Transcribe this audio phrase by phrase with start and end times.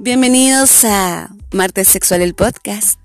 [0.00, 2.98] Bienvenidos a Martes Sexual, el podcast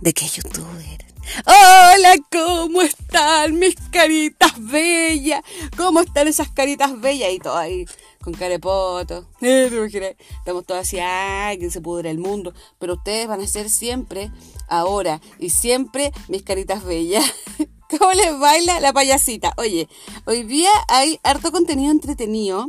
[0.00, 1.04] de que youtuber.
[1.44, 5.42] Hola, ¿cómo están mis caritas bellas?
[5.76, 7.30] ¿Cómo están esas caritas bellas?
[7.32, 7.84] Y todo ahí
[8.22, 9.28] con carepoto.
[9.42, 12.54] Estamos todos así, ay, que se pudre el mundo.
[12.78, 14.32] Pero ustedes van a ser siempre,
[14.68, 17.24] ahora y siempre, mis caritas bellas.
[17.90, 19.52] ¿Cómo les baila la payasita?
[19.58, 19.86] Oye,
[20.24, 22.64] hoy día hay harto contenido entretenido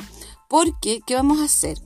[0.50, 1.78] porque, ¿qué vamos a hacer?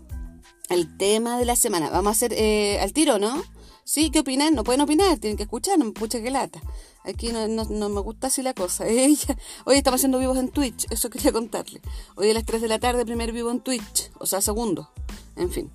[0.69, 1.89] El tema de la semana.
[1.89, 3.43] Vamos a hacer eh, al tiro, ¿no?
[3.85, 4.53] Sí, ¿qué opinan?
[4.53, 6.61] No pueden opinar, tienen que escuchar, no pucha que lata.
[7.05, 8.83] Aquí no, no, me gusta así la cosa.
[9.65, 11.79] Hoy estamos haciendo vivos en Twitch, eso quería contarle.
[12.15, 14.91] Hoy a las 3 de la tarde, primer vivo en Twitch, o sea, segundo.
[15.37, 15.71] En fin.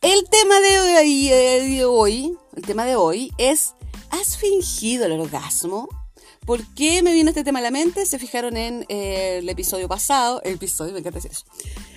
[0.00, 3.74] El tema de hoy, eh, de hoy, el tema de hoy es,
[4.10, 5.88] ¿has fingido el orgasmo?
[6.46, 8.06] ¿Por qué me vino este tema a la mente?
[8.06, 11.44] Se fijaron en eh, el episodio pasado, el episodio, me encanta decir eso.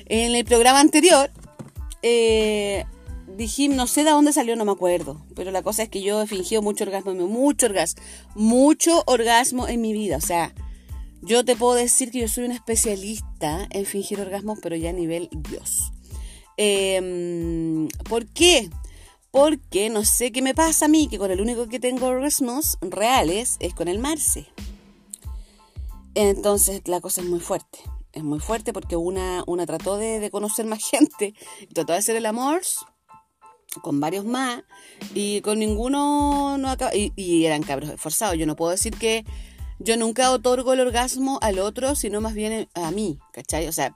[0.07, 1.31] En el programa anterior,
[2.03, 2.85] eh,
[3.37, 5.25] dije, no sé de dónde salió, no me acuerdo.
[5.35, 8.01] Pero la cosa es que yo he fingido mucho orgasmo, mucho orgasmo,
[8.35, 10.17] mucho orgasmo en mi vida.
[10.17, 10.53] O sea,
[11.21, 14.93] yo te puedo decir que yo soy una especialista en fingir orgasmos, pero ya a
[14.93, 15.91] nivel Dios.
[16.57, 18.69] Em, ¿Por qué?
[19.31, 22.77] Porque no sé qué me pasa a mí, que con el único que tengo orgasmos
[22.81, 24.45] reales es con el Marce.
[26.13, 27.79] Entonces la cosa es muy fuerte
[28.13, 31.33] es muy fuerte porque una, una trató de, conocer más gente,
[31.73, 32.61] trató de hacer el amor
[33.81, 34.61] con varios más
[35.15, 38.37] y con ninguno no acaba, y, eran cabros esforzados.
[38.37, 39.25] Yo no puedo decir que
[39.79, 43.67] yo nunca otorgo el orgasmo al otro, sino más bien a mí, ¿cachai?
[43.67, 43.95] O sea,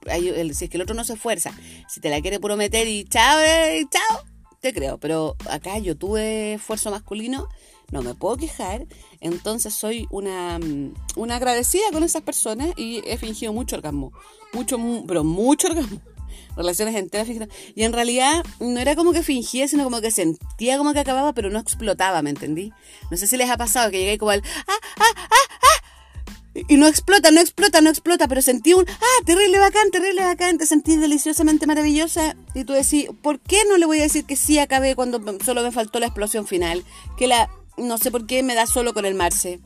[0.53, 1.53] si es que el otro no se esfuerza,
[1.87, 4.23] si te la quiere prometer y chao, eh, chao,
[4.59, 4.97] te creo.
[4.97, 7.47] Pero acá yo tuve esfuerzo masculino
[7.91, 8.85] no me puedo quejar,
[9.21, 14.11] entonces soy una, mm, una agradecida con esas personas y he fingido mucho orgasmo,
[14.53, 16.01] mucho, pero mucho orgasmo,
[16.57, 17.27] relaciones enteras
[17.75, 21.33] y en realidad no era como que fingía, sino como que sentía como que acababa,
[21.33, 22.73] pero no explotaba, ¿me entendí?
[23.09, 25.67] No sé si les ha pasado que llegué como al ¡ah, ah, ah, ah!
[26.67, 29.23] Y no explota, no explota, no explota, pero sentí un ¡ah!
[29.25, 32.35] Terrible bacán, terrible bacán, te sentí deliciosamente maravillosa.
[32.55, 35.61] Y tú decís, ¿por qué no le voy a decir que sí acabé cuando solo
[35.61, 36.83] me faltó la explosión final?
[37.15, 39.59] Que la no sé por qué me da solo con el Marce.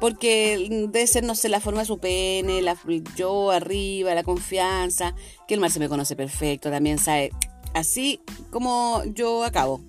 [0.00, 2.74] Porque debe ser, no sé, la forma de su pene, la,
[3.16, 5.14] yo arriba, la confianza,
[5.46, 7.32] que el Marce me conoce perfecto, también sabe,
[7.74, 9.82] así como yo acabo.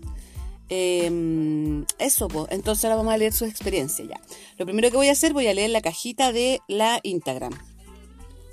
[0.74, 2.48] Em, eso, pues.
[2.50, 4.20] Entonces ahora vamos a leer su experiencia ya.
[4.58, 7.54] Lo primero que voy a hacer, voy a leer la cajita de la Instagram.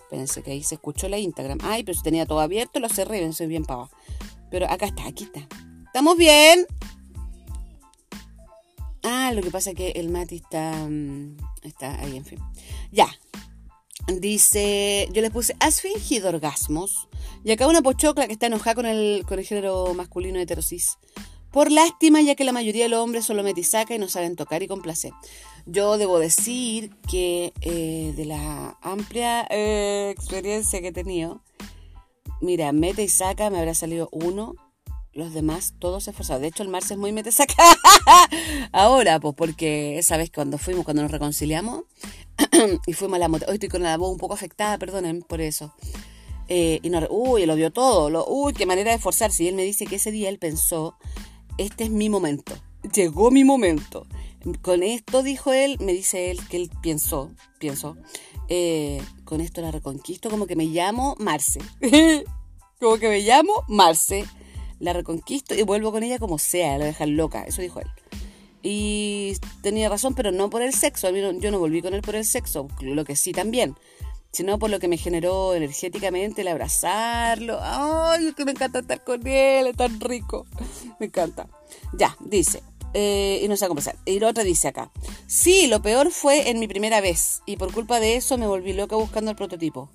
[0.02, 1.58] Espérense que ahí se escuchó la Instagram.
[1.62, 3.88] Ay, pero si tenía todo abierto, lo cerré, soy bien pavo.
[4.50, 5.46] Pero acá está, aquí está.
[5.86, 6.66] ¿Estamos bien?
[9.02, 12.38] Ah, lo que pasa es que el Mati está, mm, está ahí, en fin.
[12.90, 13.08] Ya.
[14.06, 17.08] Dice, yo le puse, ¿has fingido orgasmos?
[17.44, 20.98] Y acá una pochocla que está enojada con el, con el género masculino heterosis.
[21.52, 24.08] Por lástima, ya que la mayoría de los hombres solo meten y saca y no
[24.08, 25.12] saben tocar y complacer.
[25.66, 31.42] Yo debo decir que eh, de la amplia eh, experiencia que he tenido,
[32.40, 34.54] mira, mete y saca me habrá salido uno
[35.18, 36.40] los demás todos esforzados.
[36.40, 37.54] De hecho, el Marce es muy metesaca.
[38.72, 41.84] Ahora, pues porque esa vez cuando fuimos, cuando nos reconciliamos,
[42.86, 43.44] y fuimos a la moto.
[43.48, 45.74] Hoy estoy con la voz un poco afectada, perdonen por eso.
[46.48, 48.10] Eh, y no, uy, lo dio todo.
[48.10, 49.42] Lo, uy, qué manera de esforzarse.
[49.42, 50.96] Y él me dice que ese día él pensó,
[51.58, 52.54] este es mi momento.
[52.94, 54.06] Llegó mi momento.
[54.62, 57.96] Con esto, dijo él, me dice él que él pensó, pienso,
[58.48, 61.58] eh, con esto la reconquisto, como que me llamo Marce.
[62.80, 64.24] como que me llamo Marce
[64.80, 67.88] la reconquisto y vuelvo con ella como sea, la dejan loca, eso dijo él.
[68.62, 72.24] Y tenía razón, pero no por el sexo, yo no volví con él por el
[72.24, 73.76] sexo, lo que sí también,
[74.32, 77.58] sino por lo que me generó energéticamente el abrazarlo.
[77.62, 80.46] Ay, que me encanta estar con él, es tan rico,
[80.98, 81.48] me encanta.
[81.92, 82.62] Ya, dice,
[82.94, 83.96] eh, y no sé cómo empezar.
[84.04, 84.90] Y la otra dice acá,
[85.26, 88.72] sí, lo peor fue en mi primera vez, y por culpa de eso me volví
[88.72, 89.88] loca buscando el prototipo.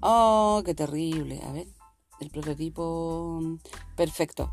[0.00, 1.79] Oh, qué terrible, a ver
[2.20, 3.42] el prototipo
[3.96, 4.52] perfecto.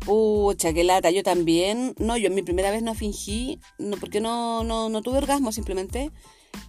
[0.00, 1.94] Pucha, qué lata, yo también.
[1.98, 5.52] No, yo en mi primera vez no fingí, no, porque no, no, no tuve orgasmo
[5.52, 6.10] simplemente.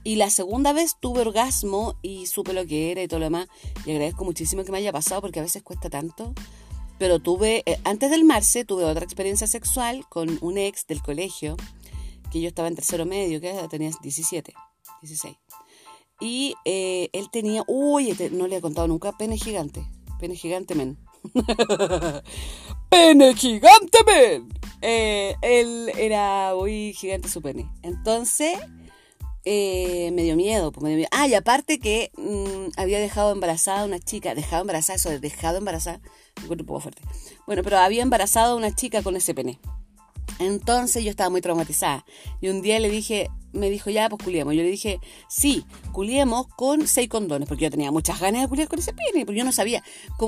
[0.03, 3.47] Y la segunda vez tuve orgasmo y supe lo que era y todo lo demás.
[3.85, 6.33] Y agradezco muchísimo que me haya pasado porque a veces cuesta tanto.
[6.97, 11.55] Pero tuve, eh, antes del marce, tuve otra experiencia sexual con un ex del colegio,
[12.29, 14.53] que yo estaba en tercero medio, que tenía 17,
[15.01, 15.37] 16.
[16.19, 19.85] Y eh, él tenía, uy, este, no le he contado nunca, pene gigante.
[20.19, 20.97] Pene gigante men.
[22.89, 24.49] pene gigante men.
[24.81, 27.69] Eh, él era muy gigante su pene.
[27.83, 28.59] Entonces,
[29.45, 31.09] eh, me dio miedo, pues me dio miedo.
[31.11, 35.19] Ah, y aparte que mm, había dejado embarazada a una chica, dejado embarazada, eso de
[35.19, 36.01] dejado embarazada,
[36.41, 37.01] me un poco fuerte.
[37.47, 39.59] Bueno, pero había embarazado a una chica con ese pene.
[40.39, 42.05] Entonces yo estaba muy traumatizada.
[42.41, 44.53] Y un día le dije, me dijo, ya, pues culiemos.
[44.53, 48.67] Yo le dije, sí, culiemos con seis condones, porque yo tenía muchas ganas de culiar
[48.67, 49.83] con ese pene, porque yo no sabía.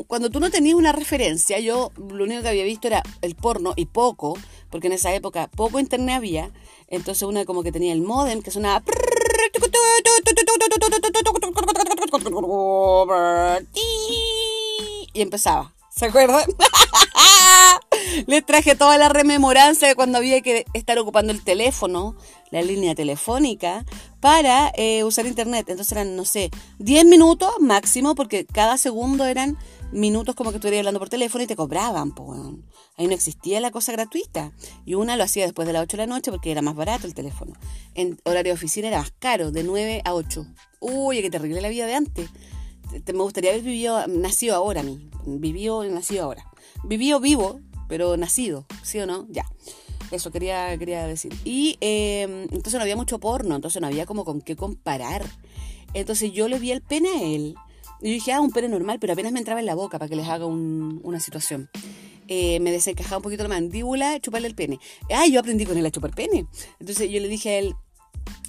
[0.08, 3.74] Cuando tú no tenías una referencia, yo lo único que había visto era el porno
[3.76, 4.38] y poco,
[4.70, 6.52] porque en esa época poco internet había.
[6.88, 8.84] Entonces una como que tenía el modem que sonaba...
[15.14, 15.74] Y empezaba.
[15.90, 16.46] ¿Se acuerdan?
[18.28, 22.16] Les traje toda la rememoranza de cuando había que estar ocupando el teléfono,
[22.50, 23.86] la línea telefónica,
[24.20, 25.66] para eh, usar internet.
[25.70, 29.58] Entonces eran, no sé, 10 minutos máximo, porque cada segundo eran
[29.92, 32.40] minutos como que estuvieras hablando por teléfono y te cobraban, pues.
[32.98, 34.52] Ahí no existía la cosa gratuita.
[34.86, 37.08] Y una lo hacía después de las 8 de la noche porque era más barato
[37.08, 37.54] el teléfono.
[37.96, 40.46] En horario de oficina era más caro, de 9 a 8.
[40.80, 42.30] Uy, qué terrible la vida de antes.
[42.92, 45.10] me gustaría haber vivido, nacido ahora a mí.
[45.26, 46.46] Vivió, nacido ahora.
[46.84, 47.60] Vivió vivo,
[47.92, 49.28] pero nacido, ¿sí o no?
[49.30, 49.46] Ya.
[50.12, 51.34] Eso quería, quería decir.
[51.44, 55.26] Y em, entonces no había mucho porno, entonces no había como con qué comparar.
[55.94, 57.56] Entonces yo le vi el pene a él.
[58.02, 60.16] Y dije, ah, un pene normal, pero apenas me entraba en la boca para que
[60.16, 61.70] les haga una situación.
[62.30, 64.80] Eh, me desencajaba un poquito la mandíbula, chuparle el pene.
[65.14, 66.46] Ah, yo aprendí con él a chupar pene.
[66.80, 67.76] Entonces yo le dije a él,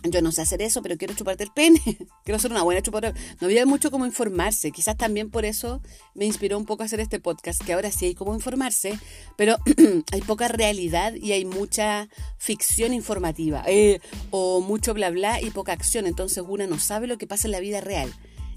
[0.04, 1.80] yo no sé hacer eso, pero quiero chuparte el pene.
[2.24, 3.14] quiero ser una buena chupadora.
[3.40, 4.72] No había mucho como informarse.
[4.72, 5.80] Quizás también por eso
[6.14, 8.98] me inspiró un poco a hacer este podcast, que ahora sí hay como informarse,
[9.36, 9.56] pero
[10.12, 12.08] hay poca realidad y hay mucha
[12.38, 13.62] ficción informativa.
[13.66, 16.06] Eh, o mucho bla bla y poca acción.
[16.06, 18.12] Entonces una no sabe lo que pasa en la vida real.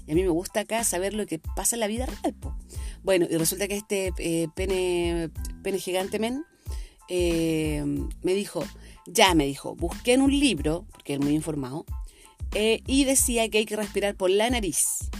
[0.06, 2.34] Y a mí me gusta acá saber lo que pasa en la vida real.
[3.02, 5.30] Bueno, y resulta que este eh, pene,
[5.62, 6.44] pene gigante men
[7.08, 7.84] eh,
[8.22, 8.64] me dijo
[9.06, 11.84] ya me dijo, busqué en un libro, porque es muy informado,
[12.54, 15.10] eh, y decía que hay que respirar por la nariz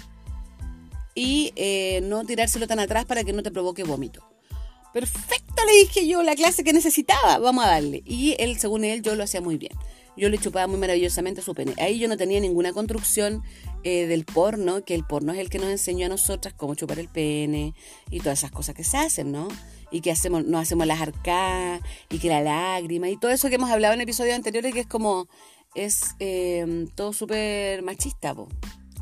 [1.16, 4.22] y eh, no tirárselo tan atrás para que no te provoque vómito.
[4.92, 8.02] Perfecto, le dije yo, la clase que necesitaba, vamos a darle.
[8.06, 9.72] Y él, según él, yo lo hacía muy bien.
[10.16, 11.74] Yo le chupaba muy maravillosamente su pene.
[11.78, 13.42] Ahí yo no tenía ninguna construcción
[13.82, 16.98] eh, del porno, que el porno es el que nos enseñó a nosotras cómo chupar
[16.98, 17.74] el pene
[18.10, 19.48] y todas esas cosas que se hacen, ¿no?
[19.90, 21.80] Y que hacemos, nos hacemos las arcadas
[22.10, 24.86] y que la lágrima y todo eso que hemos hablado en episodios anteriores que es
[24.86, 25.28] como,
[25.74, 28.34] es em, todo súper machista,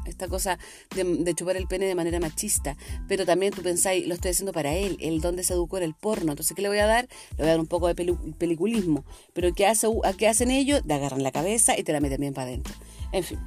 [0.06, 0.58] esta cosa
[0.94, 2.76] de, chupar el pene de manera machista,
[3.08, 6.32] pero también tú pensáis, lo estoy haciendo para él, el donde se educó el porno,
[6.32, 7.08] entonces ¿qué le voy a dar?
[7.30, 7.94] Le voy a dar un poco de
[8.38, 9.88] peliculismo, pero ¿qué, hace,
[10.18, 10.82] ¿qué hacen ellos?
[10.86, 12.74] Te agarran la cabeza y te la meten bien para adentro.
[13.12, 13.38] En fin,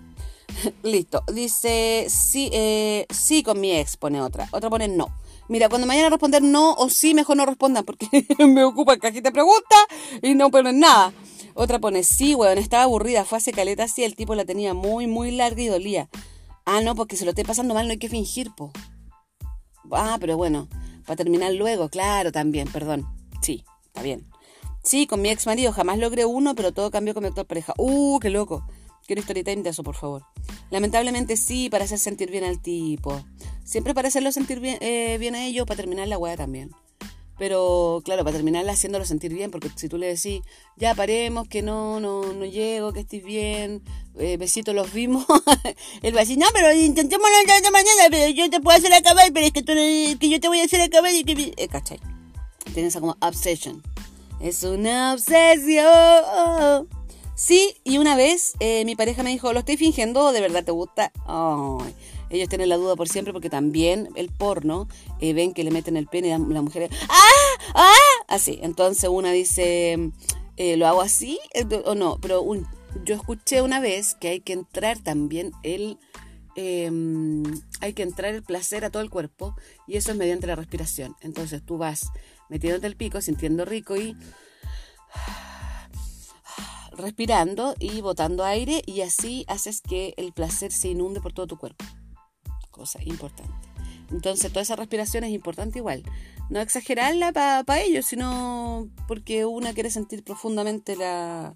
[0.83, 1.23] listo.
[1.33, 5.13] Dice, sí, eh, sí con mi ex, pone otra, otra pone no.
[5.49, 8.07] Mira, cuando me vayan a responder no o sí, mejor no respondan porque
[8.47, 9.75] me ocupa cajita pregunta
[10.21, 11.13] y no ponen nada.
[11.53, 15.07] Otra pone, sí, weón, estaba aburrida, fue hace caleta así, el tipo la tenía muy,
[15.07, 16.09] muy larga y dolía.
[16.65, 18.71] Ah, no, porque se lo esté pasando mal, no hay que fingir, po.
[19.91, 20.67] Ah, pero bueno,
[21.05, 23.07] para terminar luego, claro, también, perdón.
[23.41, 24.27] Sí, está bien.
[24.83, 27.73] Sí, con mi ex marido jamás logré uno, pero todo cambió con mi actual pareja.
[27.77, 28.67] Uh, qué loco.
[29.07, 30.25] Quiero story time de eso, por favor.
[30.69, 33.23] Lamentablemente sí, para hacer sentir bien al tipo.
[33.63, 36.71] Siempre para hacerlo sentir bien, eh, bien a ellos, para terminar la weá también.
[37.39, 40.41] Pero claro, para terminarla haciéndolo sentir bien, porque si tú le decís,
[40.75, 43.81] ya paremos, que no, no, no llego, que estés bien,
[44.19, 45.25] eh, besitos los vimos,
[46.01, 49.31] él va a decir, no, pero intentémoslo de mañana, pero yo te puedo hacer acabar,
[49.31, 51.53] pero es que, tú, que yo te voy a hacer acabar y que...
[51.55, 52.01] Eh, ¿Cachai?
[52.73, 53.81] Tienes esa como obsession.
[54.41, 56.87] Es una obsesión.
[57.37, 60.71] Sí, y una vez eh, mi pareja me dijo, ¿lo estoy fingiendo de verdad te
[60.71, 61.11] gusta?
[61.27, 61.93] Ay,
[62.31, 64.87] ellos tienen la duda por siempre porque también el porno,
[65.21, 67.59] eh, ven que le meten el pene y la mujer, ¡ah!
[67.75, 67.93] ¡ah!
[68.27, 70.09] Así, entonces una dice,
[70.57, 71.37] eh, ¿lo hago así
[71.85, 72.17] o no?
[72.19, 72.43] Pero
[73.05, 75.99] yo escuché una vez que hay que entrar también el...
[76.55, 77.43] Em,
[77.81, 81.15] hay que entrar el placer a todo el cuerpo y eso es mediante la respiración.
[81.21, 82.09] Entonces tú vas
[82.49, 84.15] metiéndote el pico, sintiendo rico y
[86.97, 91.57] respirando y botando aire y así haces que el placer se inunde por todo tu
[91.57, 91.85] cuerpo.
[92.71, 93.67] Cosa importante.
[94.11, 96.03] Entonces toda esa respiración es importante igual.
[96.49, 101.55] No exagerarla para ellos, sino porque una quiere sentir profundamente la...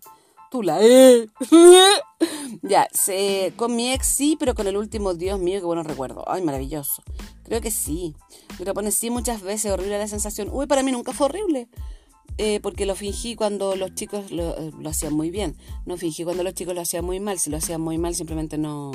[0.49, 0.79] Tula.
[0.81, 1.27] Eh.
[2.61, 6.25] ya, se, con mi ex sí, pero con el último, Dios mío, qué bueno recuerdo.
[6.27, 7.03] Ay, maravilloso.
[7.43, 8.17] Creo que sí.
[8.57, 10.49] Pero pone sí muchas veces, horrible la sensación.
[10.51, 11.69] Uy, para mí nunca fue horrible.
[12.43, 15.55] Eh, porque lo fingí cuando los chicos lo, lo, hacían muy bien.
[15.85, 17.37] No fingí cuando los chicos lo hacían muy mal.
[17.37, 18.93] Si lo hacían muy mal, simplemente no.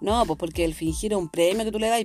[0.00, 2.04] No, pues porque el fingir es un premio que tú le das,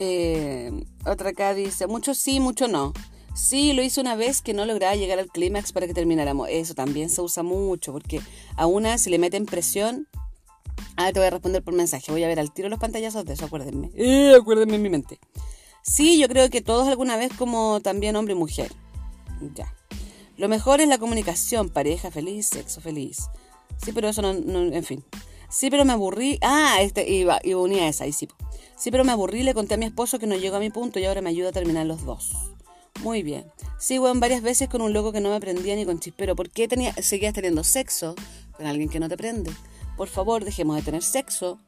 [0.00, 0.72] eh,
[1.06, 2.92] otra acá dice: mucho sí, mucho no.
[3.32, 6.48] Sí, lo hice una vez que no lograba llegar al clímax para que termináramos.
[6.50, 8.20] Eso también se usa mucho, porque
[8.56, 10.08] a una se le mete presión.
[10.96, 12.10] Ah, te voy a responder por mensaje.
[12.10, 13.92] Voy a ver al tiro los pantallazos de eso, acuérdenme.
[13.94, 15.20] Eh, acuérdenme en mi mente.
[15.82, 18.72] Sí, yo creo que todos alguna vez como también hombre y mujer.
[19.54, 19.74] Ya.
[20.36, 23.28] Lo mejor es la comunicación, pareja feliz, sexo feliz.
[23.82, 25.04] Sí, pero eso no, en fin.
[25.48, 26.38] Sí, pero me aburrí.
[26.42, 28.28] Ah, este, iba, iba unía esa, ahí sí.
[28.76, 30.98] Sí, pero me aburrí, le conté a mi esposo que no llegó a mi punto
[30.98, 32.32] y ahora me ayuda a terminar los dos.
[33.02, 33.50] Muy bien.
[33.78, 36.36] Sí, weón, varias veces con un loco que no me prendía ni con chispero.
[36.36, 38.14] ¿Por qué tenía, seguías teniendo sexo
[38.56, 39.50] con alguien que no te prende?
[39.96, 41.58] Por favor, dejemos de tener sexo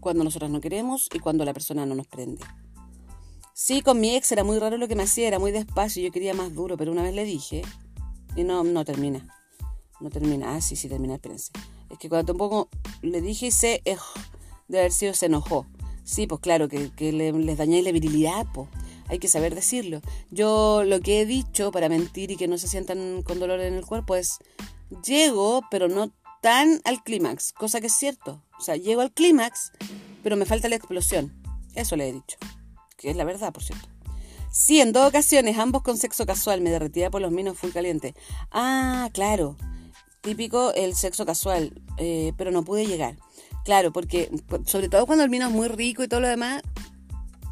[0.00, 2.42] cuando nosotros no queremos y cuando la persona no nos prende.
[3.54, 6.10] Sí, con mi ex era muy raro lo que me hacía, era muy despacio, yo
[6.10, 7.62] quería más duro, pero una vez le dije
[8.36, 9.26] y no, no termina.
[10.00, 10.54] No termina.
[10.54, 11.52] Ah, sí, sí termina, espérense.
[11.90, 12.68] Es que cuando tampoco
[13.02, 13.82] le dije se
[14.68, 15.66] de haber sido se enojó.
[16.04, 18.68] Sí, pues claro, que, les dañáis la virilidad, pues
[19.08, 20.00] hay que saber decirlo.
[20.30, 23.74] Yo lo que he dicho para mentir y que no se sientan con dolor en
[23.74, 24.38] el cuerpo es,
[25.04, 28.42] llego, pero no tan al clímax, cosa que es cierto.
[28.58, 29.72] O sea, llego al clímax,
[30.22, 31.32] pero me falta la explosión.
[31.74, 32.36] Eso le he dicho,
[33.02, 33.88] que es la verdad, por cierto.
[34.50, 38.14] Sí, en dos ocasiones, ambos con sexo casual, me derretía por los minos full caliente.
[38.50, 39.56] Ah, claro,
[40.20, 43.16] típico el sexo casual, eh, pero no pude llegar.
[43.64, 44.30] Claro, porque
[44.66, 46.62] sobre todo cuando el vino es muy rico y todo lo demás,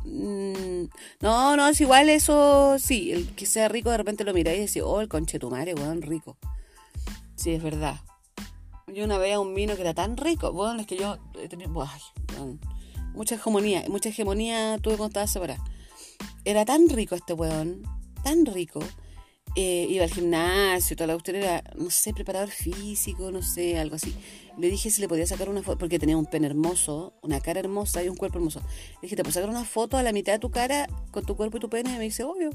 [0.05, 0.85] Mm,
[1.21, 4.67] no, no, es igual eso, sí, el que sea rico de repente lo miráis y
[4.67, 6.37] decís, oh, el conchetumare, weón, rico.
[7.37, 8.01] Sí, es verdad.
[8.89, 11.69] Yo una vez a un vino que era tan rico, bueno, es que yo tenía,
[13.15, 15.65] mucha hegemonía, mucha hegemonía tuve cuando estaba separada.
[16.45, 17.83] Era tan rico este weón,
[18.23, 18.81] tan rico,
[19.57, 23.97] eh, iba al gimnasio, toda la cuestión era, no sé, preparador físico, no sé, algo
[23.97, 24.15] así.
[24.59, 27.61] Le dije si le podía sacar una foto, porque tenía un pene hermoso, una cara
[27.61, 28.61] hermosa y un cuerpo hermoso.
[28.61, 31.37] Le dije, ¿te puedo sacar una foto a la mitad de tu cara con tu
[31.37, 31.91] cuerpo y tu pene?
[31.95, 32.51] Y me dice, obvio.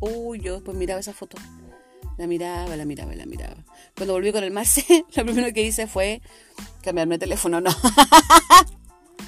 [0.00, 1.36] Uy, yo después miraba esa foto.
[2.16, 3.56] La miraba, la miraba, la miraba.
[3.94, 6.22] Cuando volví con el Marce, lo primero que hice fue
[6.82, 7.60] cambiarme el teléfono.
[7.60, 7.70] No.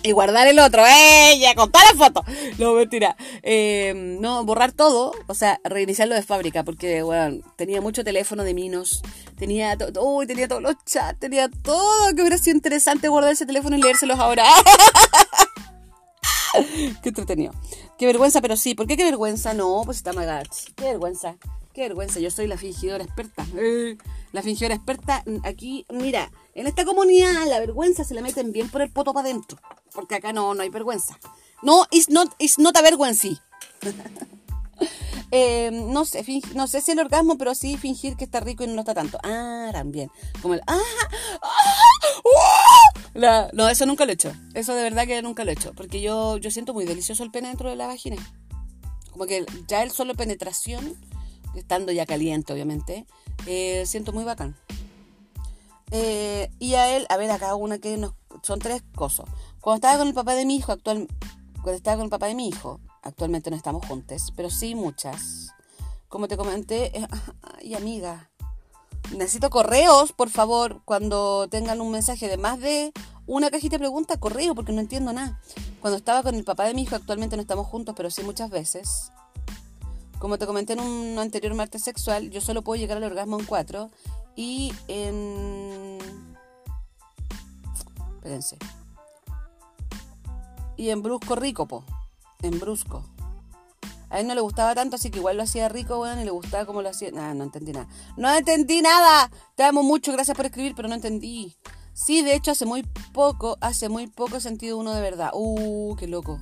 [0.02, 0.84] y guardar el otro.
[0.86, 1.54] ¡Ella!
[1.54, 2.24] Con toda la foto.
[2.58, 3.16] No, mentira.
[3.42, 5.12] Eh, no, borrar todo.
[5.26, 6.64] O sea, reiniciarlo de fábrica.
[6.64, 9.02] Porque, bueno, tenía mucho teléfono de minos.
[9.36, 11.18] Tenía, uy, tenía todos los chats.
[11.18, 12.14] Tenía todo.
[12.14, 14.44] Que hubiera sido interesante guardar ese teléfono y leérselos ahora.
[17.02, 17.52] qué entretenido.
[17.98, 18.74] Qué vergüenza, pero sí.
[18.74, 19.54] ¿Por qué qué vergüenza?
[19.54, 20.72] No, pues está Magachi.
[20.74, 21.36] Qué vergüenza.
[21.72, 22.20] Qué vergüenza.
[22.20, 23.46] Yo soy la fingidora experta.
[23.56, 23.96] Eh,
[24.32, 25.24] la fingidora experta.
[25.44, 29.28] Aquí, mira, en esta comunidad la vergüenza se le meten bien por el poto para
[29.28, 29.58] adentro.
[29.94, 31.18] Porque acá no, no hay vergüenza.
[31.62, 33.28] No, it's not, it's not a vergüenza.
[35.30, 36.24] eh, no, sé,
[36.54, 39.18] no sé si el orgasmo, pero sí fingir que está rico y no está tanto.
[39.22, 40.10] Ah, también.
[40.42, 40.60] Como el...
[40.66, 40.78] Ah,
[43.14, 44.32] ah, no, eso nunca lo he hecho.
[44.54, 45.72] Eso de verdad que nunca lo he hecho.
[45.72, 48.16] Porque yo, yo siento muy delicioso el pene dentro de la vagina.
[49.10, 50.96] Como que ya el solo penetración,
[51.54, 53.06] estando ya caliente obviamente,
[53.46, 54.56] eh, siento muy bacán.
[55.90, 59.26] Eh, y a él, a ver, acá una que nos, son tres cosas.
[59.60, 61.06] Cuando estaba con el papá de mi hijo, actual,
[61.54, 65.50] cuando estaba con el papá de mi hijo, actualmente no estamos juntos, pero sí muchas.
[66.08, 67.06] Como te comenté, eh,
[67.58, 68.30] ay amiga,
[69.10, 72.92] necesito correos, por favor, cuando tengan un mensaje de más de
[73.26, 75.40] una cajita de preguntas, correo, porque no entiendo nada.
[75.80, 78.50] Cuando estaba con el papá de mi hijo, actualmente no estamos juntos, pero sí muchas
[78.50, 79.12] veces.
[80.22, 83.44] Como te comenté en un anterior martes sexual, yo solo puedo llegar al orgasmo en
[83.44, 83.90] cuatro
[84.36, 85.98] y en...
[88.14, 88.56] Espérense.
[90.76, 91.84] Y en Brusco Rico, po.
[92.40, 93.04] En Brusco.
[94.10, 96.30] A él no le gustaba tanto, así que igual lo hacía rico, weón, y le
[96.30, 97.10] gustaba cómo lo hacía.
[97.10, 97.88] Nah, no entendí nada.
[98.16, 99.28] ¡No entendí nada!
[99.56, 101.56] Te amo mucho, gracias por escribir, pero no entendí.
[101.94, 105.32] Sí, de hecho, hace muy poco, hace muy poco sentido uno de verdad.
[105.34, 106.38] Uh, qué loco.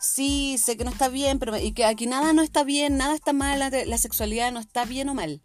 [0.00, 3.14] Sí, sé que no está bien, pero y que aquí nada no está bien, nada
[3.14, 5.40] está mal, la sexualidad no está bien o mal.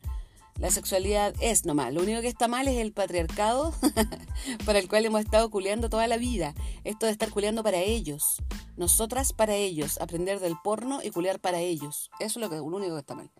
[0.61, 1.95] La sexualidad es normal.
[1.95, 3.73] Lo único que está mal es el patriarcado
[4.65, 6.53] para el cual hemos estado culeando toda la vida.
[6.83, 8.37] Esto de estar culeando para ellos.
[8.77, 9.99] Nosotras para ellos.
[9.99, 12.11] Aprender del porno y culear para ellos.
[12.19, 13.31] Eso es lo, que, lo único que está mal.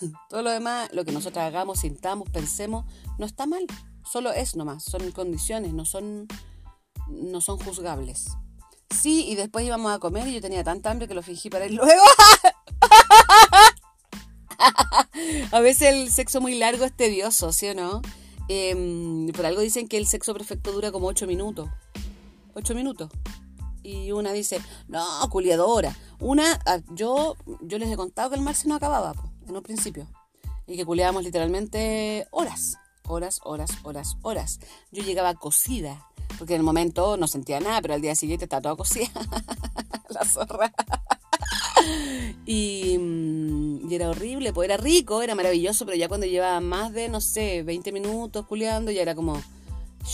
[0.28, 2.84] Todo lo demás, lo que nosotros hagamos, sintamos, pensemos,
[3.16, 3.64] no está mal.
[4.04, 4.82] Solo es nomás.
[4.82, 6.26] Son condiciones, no son,
[7.08, 8.26] no son juzgables.
[8.90, 11.66] Sí, y después íbamos a comer y yo tenía tanta hambre que lo fingí para
[11.66, 12.02] ir luego.
[15.52, 18.02] a veces el sexo muy largo es tedioso, ¿sí o no?
[18.48, 21.68] Em, por algo dicen que el sexo perfecto dura como 8 minutos.
[22.54, 23.10] 8 minutos.
[23.82, 25.96] Y una dice, no, culiadora.
[26.20, 29.14] Una, ah, yo, yo les he contado que el mar se no acababa
[29.48, 30.06] en un principio.
[30.66, 32.76] Y que culiábamos literalmente horas.
[33.06, 34.58] Horas, horas, horas, horas.
[34.90, 36.08] Yo llegaba cocida.
[36.38, 39.08] Porque en el momento no sentía nada, pero al día siguiente estaba toda cocida.
[40.08, 40.72] La zorra.
[42.46, 42.98] y,
[43.88, 47.20] y era horrible, pues era rico, era maravilloso, pero ya cuando llevaba más de, no
[47.20, 49.40] sé, 20 minutos culeando, ya era como,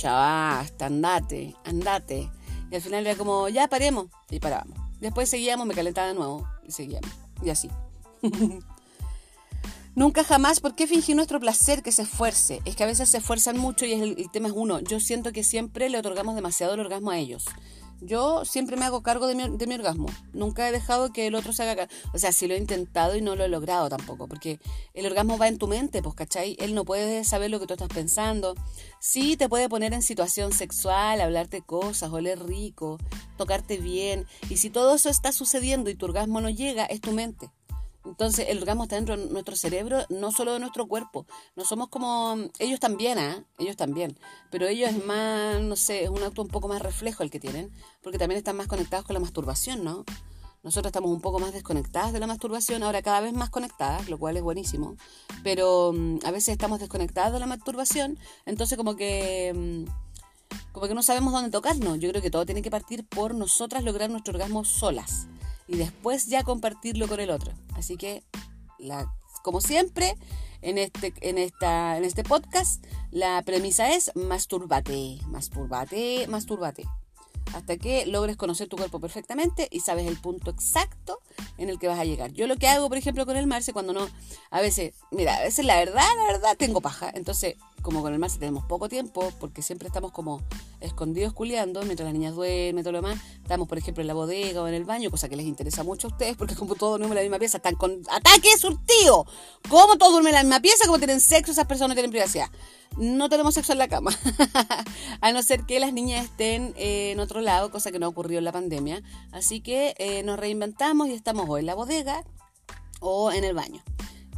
[0.00, 2.30] ya basta, andate, andate.
[2.70, 4.78] Y al final era como, ya paremos, y parábamos.
[5.00, 7.10] Después seguíamos, me calentaba de nuevo, y seguíamos,
[7.42, 7.68] y así.
[9.94, 12.62] Nunca jamás, ¿por qué fingir nuestro placer que se esfuerce?
[12.64, 14.80] Es que a veces se esfuerzan mucho y el, el tema es uno.
[14.80, 17.44] Yo siento que siempre le otorgamos demasiado el orgasmo a ellos.
[18.04, 20.06] Yo siempre me hago cargo de mi, de mi, orgasmo.
[20.32, 21.92] Nunca he dejado que el otro se haga cargo.
[22.12, 24.26] O sea, sí lo he intentado y no lo he logrado tampoco.
[24.26, 24.58] Porque
[24.92, 26.56] el orgasmo va en tu mente, pues, ¿cachai?
[26.58, 28.56] Él no puede saber lo que tú estás pensando.
[28.98, 32.98] Sí te puede poner en situación sexual, hablarte cosas, oler rico,
[33.36, 34.26] tocarte bien.
[34.50, 37.52] Y si todo eso está sucediendo y tu orgasmo no llega, es tu mente.
[38.04, 41.26] Entonces, el orgasmo está dentro de nuestro cerebro, no solo de nuestro cuerpo.
[41.54, 42.36] No somos como.
[42.58, 43.44] Ellos también, ¿ah?
[43.58, 44.18] Ellos también.
[44.50, 47.38] Pero ellos es más, no sé, es un acto un poco más reflejo el que
[47.38, 47.70] tienen,
[48.02, 50.04] porque también están más conectados con la masturbación, ¿no?
[50.62, 54.18] Nosotros estamos un poco más desconectadas de la masturbación, ahora cada vez más conectadas, lo
[54.18, 54.96] cual es buenísimo.
[55.42, 59.52] Pero mm, a veces estamos desconectadas de la masturbación, entonces como que.
[59.54, 59.90] Mm,
[60.72, 61.98] como que no sabemos dónde tocarnos.
[61.98, 65.28] Yo creo que todo tiene que partir por nosotras lograr nuestro orgasmo solas
[65.66, 67.52] y después ya compartirlo con el otro.
[67.74, 68.22] Así que,
[69.42, 70.14] como siempre,
[70.60, 76.84] en este, en, esta, en este podcast, la premisa es masturbate, masturbate, masturbate.
[77.54, 81.18] Hasta que logres conocer tu cuerpo perfectamente y sabes el punto exacto
[81.58, 82.32] en el que vas a llegar.
[82.32, 84.08] Yo lo que hago, por ejemplo, con el Marce, cuando no,
[84.50, 87.10] a veces, mira, a veces la verdad, la verdad, tengo paja.
[87.14, 90.40] Entonces, como con el Marce tenemos poco tiempo, porque siempre estamos como
[90.80, 93.20] escondidos culiando, mientras las niñas duermen, todo lo demás.
[93.42, 96.08] Estamos, por ejemplo, en la bodega o en el baño, cosa que les interesa mucho
[96.08, 99.26] a ustedes, porque como todos duermen en la misma pieza, están con ataque surtido.
[99.68, 102.48] Como todos duermen en la misma pieza, como tienen sexo, esas personas no tienen privacidad.
[102.96, 104.16] No tenemos sexo en la cama.
[105.20, 108.38] a no ser que las niñas estén eh, en otro lado, cosa que no ocurrió
[108.38, 109.02] en la pandemia.
[109.32, 112.24] Así que eh, nos reinventamos y estamos o en la bodega
[113.00, 113.82] o en el baño.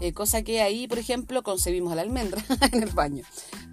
[0.01, 3.25] Eh, cosa que ahí, por ejemplo, concebimos a la almendra en el baño.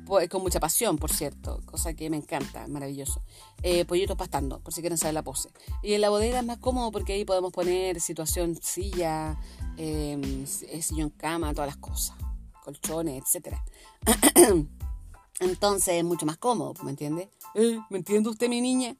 [0.06, 1.62] Pues, con mucha pasión, por cierto.
[1.66, 3.22] Cosa que me encanta, maravilloso.
[3.64, 5.50] Eh, pollitos pastando, por si quieren saber la pose.
[5.82, 9.38] Y en la bodega es más cómodo porque ahí podemos poner situación silla,
[9.78, 10.46] eh,
[10.82, 12.16] sillón cama, todas las cosas.
[12.64, 13.64] Colchones, etcétera.
[15.40, 17.30] Entonces es mucho más cómodo, ¿me entiende?
[17.56, 18.96] Eh, ¿Me entiende usted, mi niña?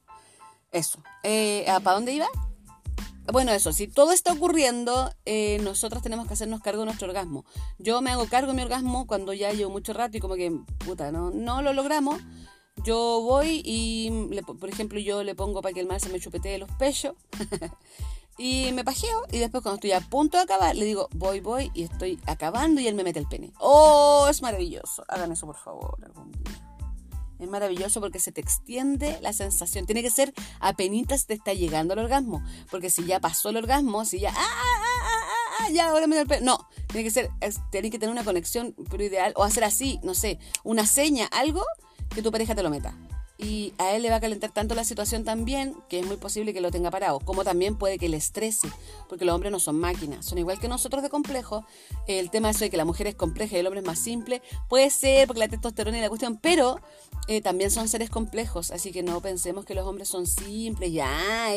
[0.72, 1.02] Eso.
[1.22, 2.26] Eh, ¿Para dónde iba?
[3.30, 7.44] Bueno, eso, si todo está ocurriendo, eh, nosotros tenemos que hacernos cargo de nuestro orgasmo.
[7.78, 10.52] Yo me hago cargo de mi orgasmo cuando ya llevo mucho rato y como que,
[10.84, 12.20] puta, no, no lo logramos.
[12.84, 14.10] Yo voy y,
[14.58, 17.14] por ejemplo, yo le pongo para que el mar se me chupetee los pechos
[18.38, 21.70] y me pajeo y después cuando estoy a punto de acabar le digo, voy, voy
[21.74, 23.52] y estoy acabando y él me mete el pene.
[23.60, 25.04] ¡Oh, es maravilloso!
[25.06, 26.71] Hagan eso por favor algún día.
[27.42, 29.84] Es maravilloso porque se te extiende la sensación.
[29.84, 32.40] Tiene que ser apenitas te está llegando el orgasmo.
[32.70, 36.20] Porque si ya pasó el orgasmo, si ya, ah, ah, ah, ah, ya, ahora me
[36.20, 36.40] el.
[36.40, 37.30] No, tiene que ser,
[37.72, 41.64] tiene que tener una conexión, pero ideal, o hacer así, no sé, una seña, algo
[42.14, 42.94] que tu pareja te lo meta
[43.42, 46.54] y a él le va a calentar tanto la situación también que es muy posible
[46.54, 48.68] que lo tenga parado, como también puede que le estrese,
[49.08, 51.64] porque los hombres no son máquinas, son igual que nosotros de complejos.
[52.06, 54.42] El tema eso de que la mujer es compleja y el hombre es más simple,
[54.68, 56.80] puede ser porque la testosterona y la cuestión, pero
[57.26, 61.52] eh, también son seres complejos, así que no pensemos que los hombres son simples, ya,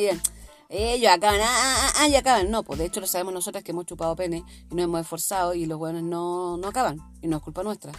[0.67, 2.49] ellos acaban, ah, ah, ah, ah, y acaban.
[2.49, 5.53] No, pues de hecho lo sabemos nosotras que hemos chupado pene y nos hemos esforzado
[5.53, 7.91] y los buenos no, no acaban, y no es culpa nuestra,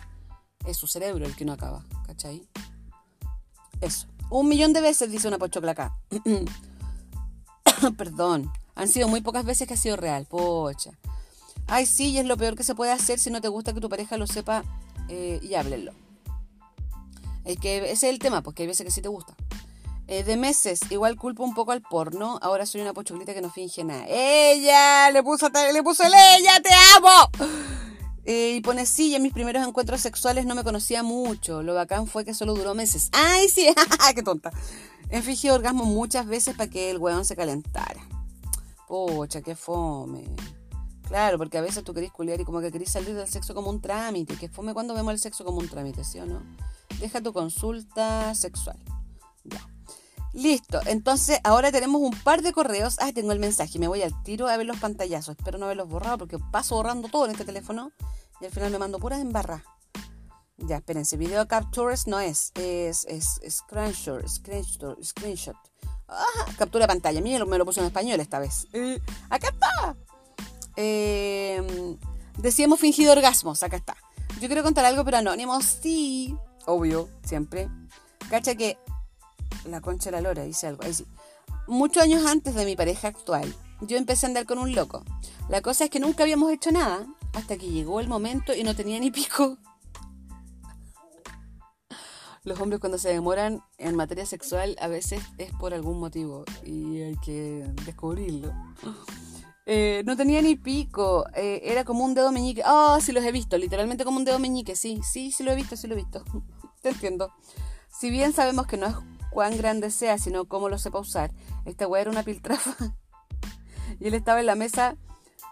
[0.66, 2.48] es su cerebro el que no acaba, ¿cachai?
[3.80, 4.06] Eso.
[4.30, 5.96] Un millón de veces, dice una pochocla acá.
[7.96, 8.50] Perdón.
[8.74, 10.26] Han sido muy pocas veces que ha sido real.
[10.26, 10.92] Pocha.
[11.66, 13.80] Ay, sí, y es lo peor que se puede hacer si no te gusta que
[13.80, 14.64] tu pareja lo sepa
[15.08, 15.92] eh, y háblenlo.
[17.44, 19.34] Es que ese es el tema, porque hay veces que sí te gusta.
[20.08, 22.38] Eh, de meses, igual culpo un poco al porno.
[22.42, 24.04] Ahora soy una pochoclita que no finge nada.
[24.08, 25.10] ¡Ella!
[25.10, 27.48] Le puso, le puso el ella, te amo.
[28.26, 31.62] Eh, y pone, sí, en mis primeros encuentros sexuales no me conocía mucho.
[31.62, 33.08] Lo bacán fue que solo duró meses.
[33.12, 33.68] ¡Ay, sí!
[34.14, 34.50] ¡Qué tonta!
[35.08, 38.00] He fingido orgasmo muchas veces para que el weón se calentara.
[38.88, 40.24] Pocha, qué fome.
[41.06, 43.70] Claro, porque a veces tú querés culiar y como que querés salir del sexo como
[43.70, 44.36] un trámite.
[44.36, 46.42] Que fome cuando vemos el sexo como un trámite, ¿sí o no?
[46.98, 48.78] Deja tu consulta sexual.
[49.44, 49.64] Ya.
[50.36, 52.98] Listo, entonces ahora tenemos un par de correos.
[53.00, 55.34] Ah, tengo el mensaje, me voy al tiro a ver los pantallazos.
[55.34, 57.90] Espero no haberlos borrado porque paso borrando todo en este teléfono
[58.42, 59.62] y al final me mando puras embarras.
[60.58, 65.56] Ya, espérense, video captures no es, es, es, screenshot, screenshot, screenshot.
[66.58, 68.66] captura de pantalla, mire, me lo puse en español esta vez.
[68.74, 69.96] Eh, acá está.
[70.76, 71.96] Eh,
[72.36, 73.96] decíamos fingido orgasmos, acá está.
[74.38, 76.36] Yo quiero contar algo, pero anónimo, sí.
[76.66, 77.70] Obvio, siempre.
[78.28, 78.76] Cacha que
[79.66, 80.82] la concha de la lora dice algo.
[80.84, 81.06] Ahí sí.
[81.66, 85.04] Muchos años antes de mi pareja actual, yo empecé a andar con un loco.
[85.48, 88.74] La cosa es que nunca habíamos hecho nada hasta que llegó el momento y no
[88.74, 89.58] tenía ni pico.
[92.44, 97.00] Los hombres cuando se demoran en materia sexual a veces es por algún motivo y
[97.00, 98.52] hay que descubrirlo.
[99.66, 102.62] Eh, no tenía ni pico, eh, era como un dedo meñique.
[102.64, 105.56] Ah, sí los he visto, literalmente como un dedo meñique, sí, sí, sí lo he
[105.56, 106.22] visto, sí lo he visto.
[106.82, 107.32] Te entiendo.
[107.90, 108.94] Si bien sabemos que no es
[109.36, 111.30] cuán grande sea, sino cómo lo sepa usar,
[111.66, 112.74] esta weá era una piltrafa.
[114.00, 114.96] y él estaba en la mesa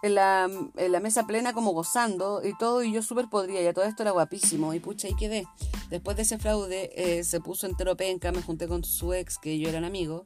[0.00, 3.74] en la, en la, mesa plena como gozando y todo, y yo súper podría, ya
[3.74, 5.46] todo esto era guapísimo, y pucha, ahí quedé.
[5.90, 9.58] Después de ese fraude, eh, se puso entero penca, me junté con su ex, que
[9.58, 10.24] yo eran amigos,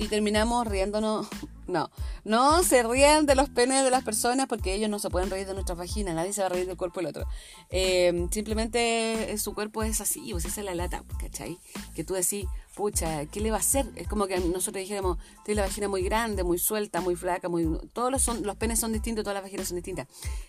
[0.00, 1.28] y terminamos riéndonos.
[1.70, 1.88] No,
[2.24, 5.46] no se ríen de los penes de las personas porque ellos no se pueden reír
[5.46, 7.26] de nuestra vagina, nadie se va a reír del cuerpo del otro.
[7.68, 11.60] Eh, simplemente su cuerpo es así, pues esa es la lata, ¿cachai?
[11.94, 13.86] Que tú decís, pucha, ¿qué le va a hacer?
[13.96, 17.66] Es como que nosotros dijéramos, tiene la vagina muy grande, muy suelta, muy flaca, muy
[17.92, 20.06] todos los, son, los penes son distintos, todas las vaginas son distintas.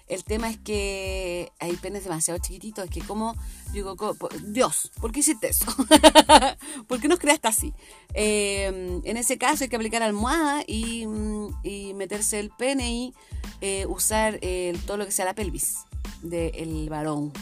[0.08, 3.36] El tema es que hay penes demasiado chiquititos, es que como,
[3.74, 3.96] digo,
[4.46, 5.66] Dios, ¿por qué hiciste eso?
[6.88, 7.74] ¿Por qué nos creaste así?
[8.14, 11.06] Em, en ese caso hay que aplicar almohada y,
[11.64, 13.14] y meterse el pene y
[13.62, 14.40] eh, usar
[14.86, 15.80] todo lo que sea la pelvis
[16.22, 17.34] del varón.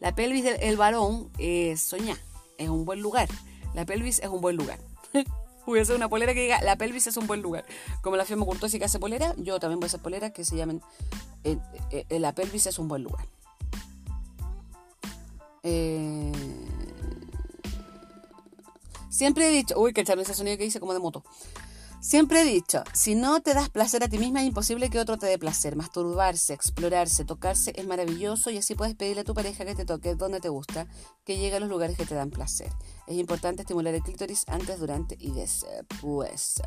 [0.00, 2.18] La pelvis del varón es soñar,
[2.58, 3.28] es un buen lugar
[3.74, 4.78] la pelvis es un buen lugar.
[5.66, 7.64] voy a hacer una polera que diga, la pelvis es un buen lugar.
[8.02, 10.56] Como la firma Curtosi que hace polera, yo también voy a hacer poleras que se
[10.56, 10.80] llamen
[11.42, 11.58] eh,
[11.90, 13.26] eh, eh, La pelvis es un buen lugar.
[19.08, 21.24] Siempre he dicho, uy, que ese sonido que hice como de moto.
[22.04, 25.16] Siempre he dicho, si no te das placer a ti misma es imposible que otro
[25.16, 25.74] te dé placer.
[25.74, 30.14] Masturbarse, explorarse, tocarse es maravilloso y así puedes pedirle a tu pareja que te toque
[30.14, 30.86] donde te gusta,
[31.24, 32.70] que llegue a los lugares que te dan placer.
[33.06, 36.60] Es importante estimular el clítoris antes, durante y después.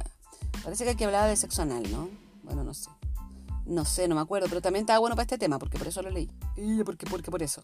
[0.64, 2.10] Parece que aquí hablaba de sexo anal, ¿no?
[2.42, 2.90] Bueno, no sé.
[3.68, 6.02] No sé, no me acuerdo, pero también estaba bueno para este tema, porque por eso
[6.02, 6.32] lo leí.
[6.56, 7.64] Y porque, porque por eso.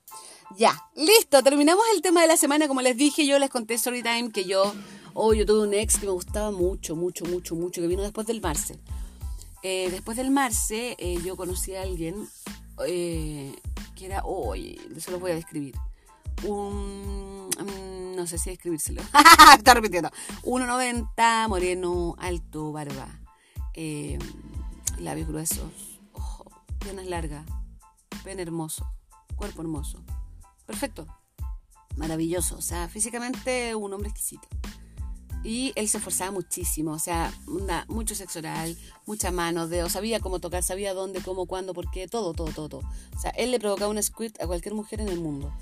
[0.57, 2.67] Ya, listo, terminamos el tema de la semana.
[2.67, 4.73] Como les dije, yo les conté Storytime que yo
[5.15, 8.25] Oh, yo tuve un ex que me gustaba mucho, mucho, mucho, mucho, que vino después
[8.25, 8.79] del Marce.
[9.61, 12.27] Eh, después del Marce, eh, yo conocí a alguien
[12.85, 13.55] eh,
[13.95, 15.75] que era, hoy se lo voy a describir.
[16.43, 19.03] Un, mm, no sé si describírselo.
[19.57, 20.09] Está repitiendo.
[20.41, 23.07] 1,90, moreno, alto, barba,
[24.97, 26.45] labios gruesos, ojo,
[26.79, 27.45] piernas largas,
[28.23, 28.91] pene hermoso,
[29.35, 30.03] cuerpo hermoso.
[30.65, 31.05] Perfecto.
[31.97, 32.57] Maravilloso.
[32.57, 34.47] O sea, físicamente un hombre exquisito.
[35.43, 37.33] Y él se esforzaba muchísimo, o sea,
[37.87, 42.07] mucho sexo oral, mucha mano, dedos, sabía cómo tocar, sabía dónde, cómo, cuándo, por qué,
[42.07, 42.89] todo, todo, todo, todo.
[43.15, 45.53] O sea, él le provocaba un squirt a cualquier mujer en el mundo.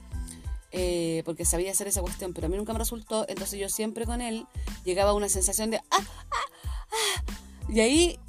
[0.74, 4.06] Eh, porque sabía hacer esa cuestión, pero a mí nunca me resultó, entonces yo siempre
[4.06, 4.46] con él
[4.86, 5.84] llegaba a una sensación de ¡ah!
[5.91, 6.36] ¡ah!
[6.91, 7.34] ¡ah!
[7.67, 8.20] Y ahí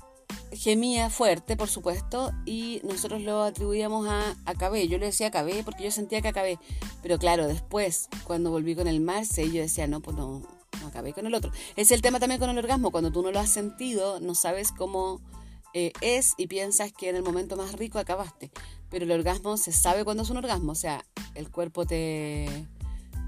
[0.52, 4.88] gemía fuerte, por supuesto, y nosotros lo atribuíamos a, a Cabé.
[4.88, 6.58] Yo le decía Cabé porque yo sentía que acabé.
[7.02, 10.42] Pero claro, después, cuando volví con el Marce, yo decía, no, pues no,
[10.86, 11.50] acabé con el otro.
[11.76, 14.72] Es el tema también con el orgasmo, cuando tú no lo has sentido, no sabes
[14.72, 15.20] cómo
[15.74, 18.50] eh, es y piensas que en el momento más rico acabaste.
[18.90, 21.04] Pero el orgasmo se sabe cuando es un orgasmo, o sea,
[21.34, 22.66] el cuerpo te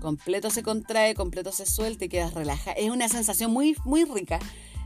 [0.01, 2.77] completo se contrae, completo se suelta y quedas relajado.
[2.79, 4.39] Es una sensación muy, muy rica,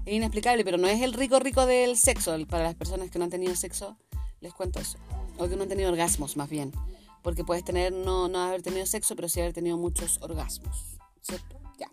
[0.06, 2.36] es inexplicable, pero no es el rico rico del sexo.
[2.46, 3.96] Para las personas que no han tenido sexo,
[4.40, 4.96] les cuento eso.
[5.36, 6.72] O que no han tenido orgasmos, más bien.
[7.22, 10.98] Porque puedes tener, no, no haber tenido sexo, pero sí haber tenido muchos orgasmos.
[11.20, 11.60] ¿Cierto?
[11.78, 11.90] Ya.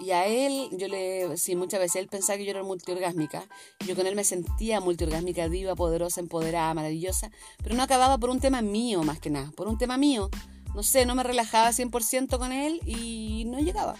[0.00, 3.46] Y a él, yo le, sí, muchas veces él pensaba que yo era multiorgásmica.
[3.86, 7.30] Yo con él me sentía multiorgásmica, viva, poderosa, empoderada, maravillosa.
[7.62, 9.50] Pero no acababa por un tema mío, más que nada.
[9.52, 10.30] Por un tema mío.
[10.74, 13.96] No sé, no me relajaba 100% con él y no llegaba.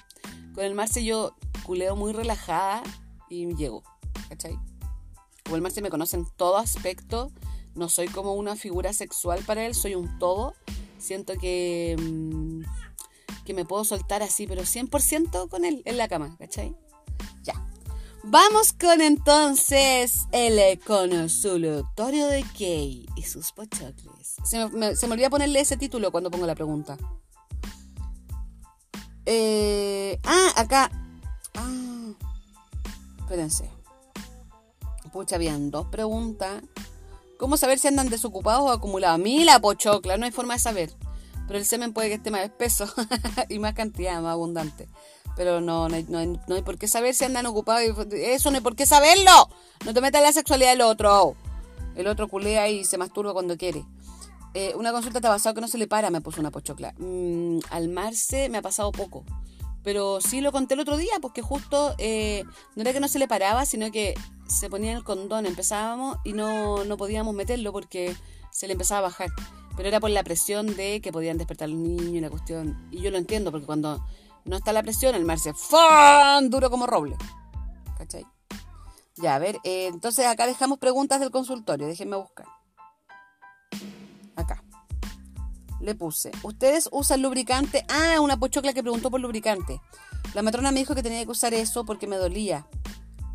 [0.54, 2.82] Con el Marce yo culeo muy relajada
[3.28, 3.82] y llego.
[4.28, 4.58] ¿Cachai?
[5.44, 7.30] Como el Marce me conoce en todo aspecto.
[7.74, 10.54] No soy como una figura sexual para él, soy un todo.
[10.98, 11.96] Siento que.
[11.98, 12.47] Mm,
[13.48, 16.76] que me puedo soltar así, pero 100% con él en la cama, ¿cachai?
[17.42, 17.54] Ya.
[18.22, 24.36] Vamos con entonces el consultorio de Kay y sus pochocles.
[24.44, 26.98] Se me, me ponerle ese título cuando pongo la pregunta.
[29.24, 30.90] Eh, ah, acá.
[31.54, 32.12] Ah,
[33.20, 33.70] espérense.
[35.10, 36.62] Pucha, habían dos preguntas.
[37.38, 39.18] ¿Cómo saber si andan desocupados o acumulados?
[39.20, 41.07] Mila pochocla, no hay forma de saber.
[41.48, 42.86] Pero el semen puede que esté más espeso
[43.48, 44.86] y más cantidad, más abundante.
[45.34, 47.82] Pero no, no hay, no, hay, por qué saber si andan ocupados.
[48.12, 49.48] Eso no hay por qué saberlo.
[49.84, 51.36] No te metas la sexualidad del otro.
[51.96, 53.84] El otro culea y se masturba cuando quiere.
[54.54, 56.94] Eh, una consulta te ha pasado que no se le para, me puso una pochocla.
[56.98, 59.24] Mm, al marce me ha pasado poco.
[59.84, 63.18] Pero sí lo conté el otro día, porque justo eh, no era que no se
[63.18, 64.14] le paraba, sino que
[64.48, 68.14] se ponía el condón, empezábamos y no, no podíamos meterlo porque
[68.50, 69.30] se le empezaba a bajar.
[69.78, 72.88] Pero era por la presión de que podían despertar los niños la cuestión.
[72.90, 74.04] Y yo lo entiendo, porque cuando
[74.44, 76.50] no está la presión, el mar se ¡fan!
[76.50, 77.16] duro como roble.
[77.96, 78.26] ¿Cachai?
[79.14, 82.46] Ya, a ver, eh, entonces acá dejamos preguntas del consultorio, déjenme buscar.
[84.34, 84.64] Acá.
[85.80, 87.84] Le puse, ¿ustedes usan lubricante?
[87.88, 89.80] Ah, una pochocla que preguntó por lubricante.
[90.34, 92.66] La matrona me dijo que tenía que usar eso porque me dolía.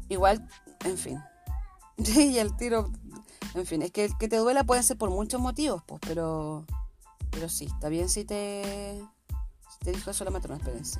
[0.10, 0.46] Igual,
[0.84, 1.24] en fin.
[1.98, 2.92] y el tiro,
[3.56, 6.66] en fin, es que que te duela puede ser por muchos motivos, pues, pero,
[7.30, 9.02] pero sí, está bien si te,
[9.72, 11.00] si te dijo eso la matrona, espérense.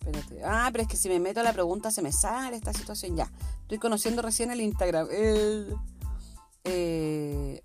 [0.00, 0.42] Espérate.
[0.44, 3.16] Ah, pero es que si me meto a la pregunta se me sale esta situación.
[3.16, 3.30] Ya.
[3.62, 5.06] Estoy conociendo recién el Instagram.
[5.10, 5.72] Eh,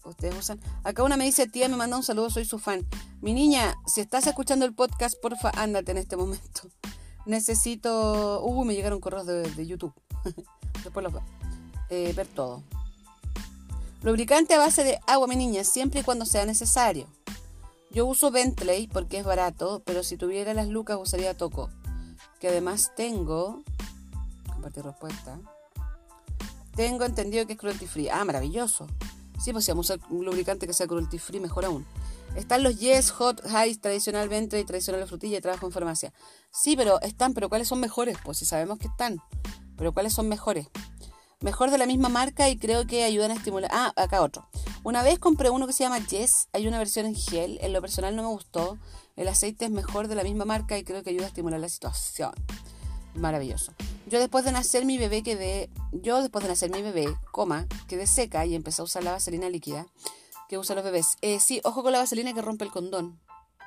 [0.04, 0.60] ustedes usan.
[0.84, 2.86] Acá una me dice, tía, me manda un saludo, soy su fan.
[3.22, 6.70] Mi niña, si estás escuchando el podcast, porfa, ándate en este momento.
[7.26, 8.44] Necesito.
[8.44, 9.94] Uh, me llegaron correos de, YouTube.
[10.84, 11.14] Después los
[11.90, 12.62] eh, ver todo.
[14.02, 17.08] Lubricante a base de agua, mi niña, siempre y cuando sea necesario.
[17.92, 21.70] Yo uso Bentley porque es barato, pero si tuviera las lucas usaría Toco
[22.40, 23.64] que además tengo,
[24.52, 25.40] compartir respuesta,
[26.76, 28.10] tengo entendido que es cruelty free.
[28.10, 28.88] Ah, maravilloso.
[29.44, 31.86] Sí, pues si vamos a usar un lubricante que sea cruelty free, mejor aún.
[32.36, 36.14] Están los Yes, Hot, High, tradicionalmente y tradicional frutilla trabajo en farmacia.
[36.52, 38.18] Sí, pero están, pero ¿cuáles son mejores?
[38.24, 39.20] Pues si sabemos que están,
[39.76, 40.68] pero ¿cuáles son mejores?
[41.42, 43.70] Mejor de la misma marca y creo que ayudan a estimular.
[43.72, 44.48] Ah, acá otro.
[44.84, 47.82] Una vez compré uno que se llama Yes, hay una versión en gel, en lo
[47.82, 48.80] personal no me gustó,
[49.16, 51.70] el aceite es mejor de la misma marca y creo que ayuda a estimular la
[51.70, 52.32] situación.
[53.14, 53.74] Maravilloso.
[54.08, 58.08] Yo después de nacer mi bebé quedé, yo después de nacer mi bebé, coma, quedé
[58.08, 59.86] seca y empecé a usar la vaselina líquida
[60.50, 61.18] que usan los bebés.
[61.22, 63.20] Eh, sí, ojo con la vaselina que rompe el condón.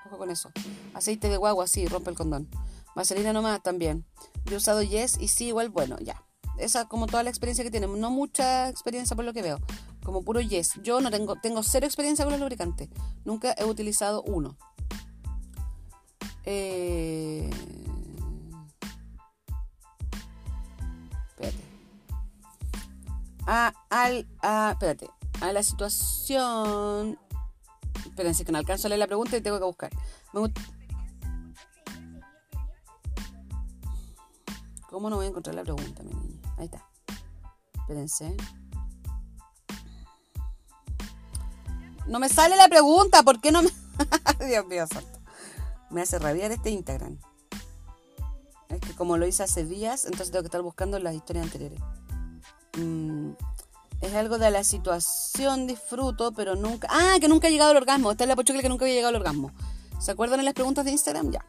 [0.07, 0.51] Ojo con eso.
[0.95, 2.49] Aceite de guagua, sí, rompe el condón.
[2.97, 4.07] Vaselina nomás también.
[4.47, 6.25] Yo he usado Yes y sí, igual, bueno, ya.
[6.61, 7.87] Esa como toda la experiencia que tiene.
[7.87, 9.59] No mucha experiencia por lo que veo.
[10.05, 10.75] Como puro Yes.
[10.83, 12.89] Yo no tengo, tengo cero experiencia con el lubricante.
[13.25, 14.57] Nunca he utilizado uno.
[16.45, 17.51] Eh...
[21.31, 21.65] Espérate.
[23.47, 25.09] A, al, a, espérate.
[25.41, 27.19] A la situación.
[28.05, 29.91] Espérense que no alcanzo a leer la pregunta y tengo que buscar.
[34.91, 36.40] ¿Cómo no voy a encontrar la pregunta, mi niña?
[36.61, 36.87] Ahí está.
[37.81, 38.37] Espérense.
[42.07, 43.71] No me sale la pregunta, ¿por qué no me.?
[44.47, 45.21] Dios mío, santo
[45.91, 47.19] me hace rabiar este Instagram.
[48.69, 51.81] Es que como lo hice hace días, entonces tengo que estar buscando las historias anteriores.
[52.79, 53.33] Mm,
[54.01, 56.87] es algo de la situación, disfruto, pero nunca...
[56.91, 58.13] Ah, que nunca he llegado al orgasmo.
[58.13, 59.51] Está es la pochuela que nunca había llegado al orgasmo.
[59.99, 61.33] ¿Se acuerdan en las preguntas de Instagram?
[61.33, 61.45] Ya.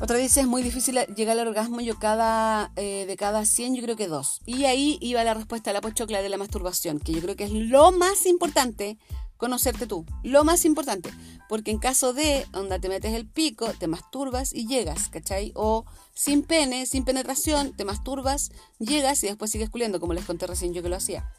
[0.00, 3.82] Otra dice, es muy difícil llegar al orgasmo, yo cada, eh, de cada 100 yo
[3.82, 4.40] creo que dos.
[4.44, 7.44] Y ahí iba la respuesta a la pochocla de la masturbación, que yo creo que
[7.44, 8.98] es lo más importante
[9.36, 10.04] conocerte tú.
[10.22, 11.10] Lo más importante,
[11.48, 15.52] porque en caso de, onda, te metes el pico, te masturbas y llegas, ¿cachai?
[15.54, 20.46] O sin pene, sin penetración, te masturbas, llegas y después sigues culiendo, como les conté
[20.46, 21.30] recién yo que lo hacía.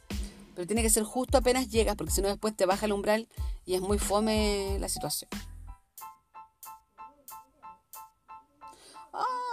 [0.54, 3.28] Pero tiene que ser justo apenas llegas, porque si no después te baja el umbral
[3.66, 5.28] y es muy fome la situación.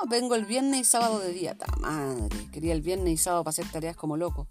[0.09, 1.57] Vengo el viernes y sábado de día.
[1.57, 2.49] ¡Ta madre!
[2.51, 4.47] Quería el viernes y sábado para hacer tareas como loco.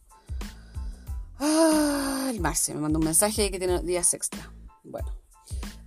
[1.39, 4.53] Ah, el Marce me mandó un mensaje que tiene días extra.
[4.85, 5.09] Bueno.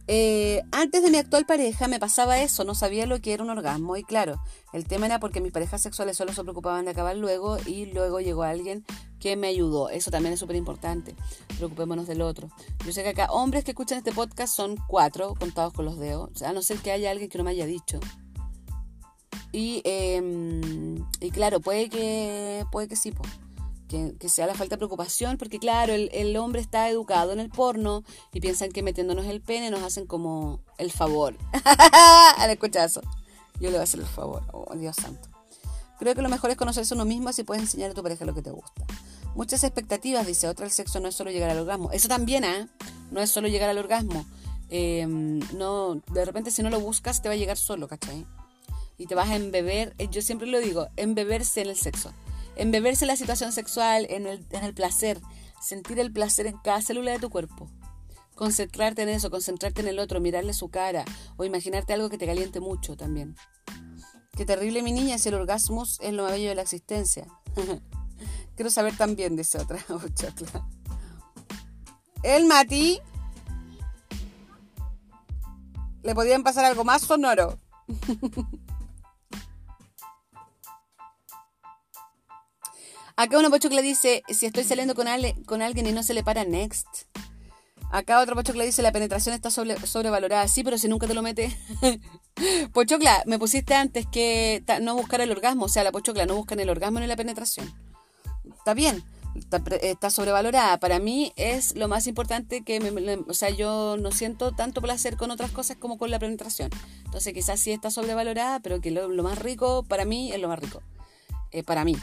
[0.08, 3.50] Eh, antes de mi actual pareja me pasaba eso, no sabía lo que era un
[3.50, 4.40] orgasmo y claro,
[4.72, 8.20] el tema era porque mis parejas sexuales solo se preocupaban de acabar luego y luego
[8.20, 8.86] llegó alguien
[9.20, 9.90] que me ayudó.
[9.90, 11.16] Eso también es súper importante.
[11.58, 12.50] Preocupémonos del otro.
[12.86, 16.44] Yo sé que acá hombres que escuchan este podcast son cuatro, contados con los dedos,
[16.44, 18.00] a no ser que haya alguien que no me haya dicho.
[19.52, 23.30] Y, em, y claro, puede que, puede que sí, pues
[23.88, 28.04] que, sea la falta de preocupación, porque claro, el, hombre está educado en el porno
[28.34, 31.36] y piensan que metiéndonos el pene nos hacen como el favor.
[32.38, 33.02] Al escuchar eso,
[33.60, 34.44] yo le voy a hacer el favor.
[34.52, 35.30] Oh, Dios santo.
[36.00, 38.34] Creo que lo mejor es conocerse uno mismo si puedes enseñar a tu pareja lo
[38.34, 38.86] que te gusta.
[39.36, 41.92] Muchas expectativas, dice otra, el sexo no es solo llegar al orgasmo.
[41.92, 42.68] Eso también, ¿eh?
[43.12, 44.26] No es solo llegar al orgasmo.
[44.70, 48.26] Em, no, de repente si no lo buscas te va a llegar solo, ¿cachai?
[48.98, 52.14] Y te vas a embeber, eh, yo siempre lo digo, embeberse en el sexo
[52.56, 55.20] Embeberse en la situación sexual, en el, en el placer,
[55.62, 57.70] sentir el placer en cada célula de tu cuerpo.
[58.36, 61.04] Concentrarte en eso, concentrarte en el otro, mirarle su cara
[61.38, 63.36] o imaginarte algo que te caliente mucho también.
[64.32, 67.28] Qué terrible mi niña si el orgasmo es lo más bello de la existencia.
[68.56, 69.80] Quiero saber también, dice otra
[72.24, 73.00] El Mati.
[76.04, 77.60] ¿Le podían pasar algo más sonoro?
[83.18, 85.08] Acá una pochocla dice, si estoy saliendo con,
[85.46, 86.88] con alguien y no se le para, next.
[87.92, 90.48] Acá otro pochocla dice, la penetración está sobrevalorada.
[90.48, 91.56] Sí, pero si nunca te lo mete.
[92.74, 95.66] pochocla, me pusiste antes que no buscar el orgasmo.
[95.66, 97.74] O sea, la pochocla no busca el orgasmo ni la penetración.
[98.58, 99.04] Está bien
[99.36, 100.80] está, sobrevalorada.
[100.80, 105.18] Para mí es lo más importante que, me, o sea, yo no siento tanto placer
[105.18, 106.70] con otras cosas como con la penetración.
[107.06, 110.60] Entonces quizás sí está sobrevalorada, pero que lo, más rico para mí es lo más
[110.60, 110.82] rico.
[111.52, 111.96] Eh, para mí.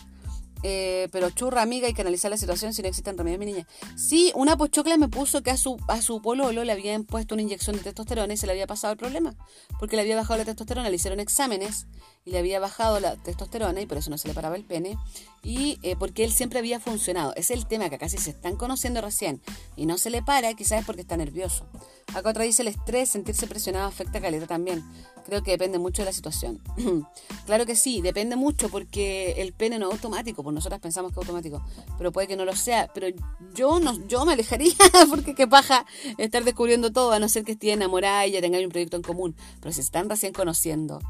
[0.62, 3.66] Eh, pero churra, amiga, hay que analizar la situación si no existen remedios, mi niña.
[3.96, 7.42] Sí, una pochocla me puso que a su, a su pololo le habían puesto una
[7.42, 9.34] inyección de testosterona y se le había pasado el problema.
[9.78, 11.86] Porque le había bajado la testosterona, le hicieron exámenes
[12.24, 14.96] y le había bajado la testosterona y por eso no se le paraba el pene.
[15.42, 17.34] Y eh, porque él siempre había funcionado.
[17.34, 19.40] Es el tema que casi se están conociendo recién
[19.74, 21.66] y no se le para, quizás es porque está nervioso.
[22.14, 24.84] Acá otra dice el estrés, sentirse presionado afecta a caleta también.
[25.24, 26.60] Creo que depende mucho de la situación.
[27.46, 31.20] claro que sí, depende mucho porque el pene no es automático, pues nosotras pensamos que
[31.20, 31.64] es automático,
[31.98, 32.88] pero puede que no lo sea.
[32.94, 33.08] Pero
[33.54, 34.74] yo no, yo me alejaría
[35.10, 35.86] porque qué paja
[36.18, 39.02] estar descubriendo todo, a no ser que esté enamorada y ya tengan un proyecto en
[39.02, 39.34] común.
[39.60, 41.00] Pero si están recién conociendo,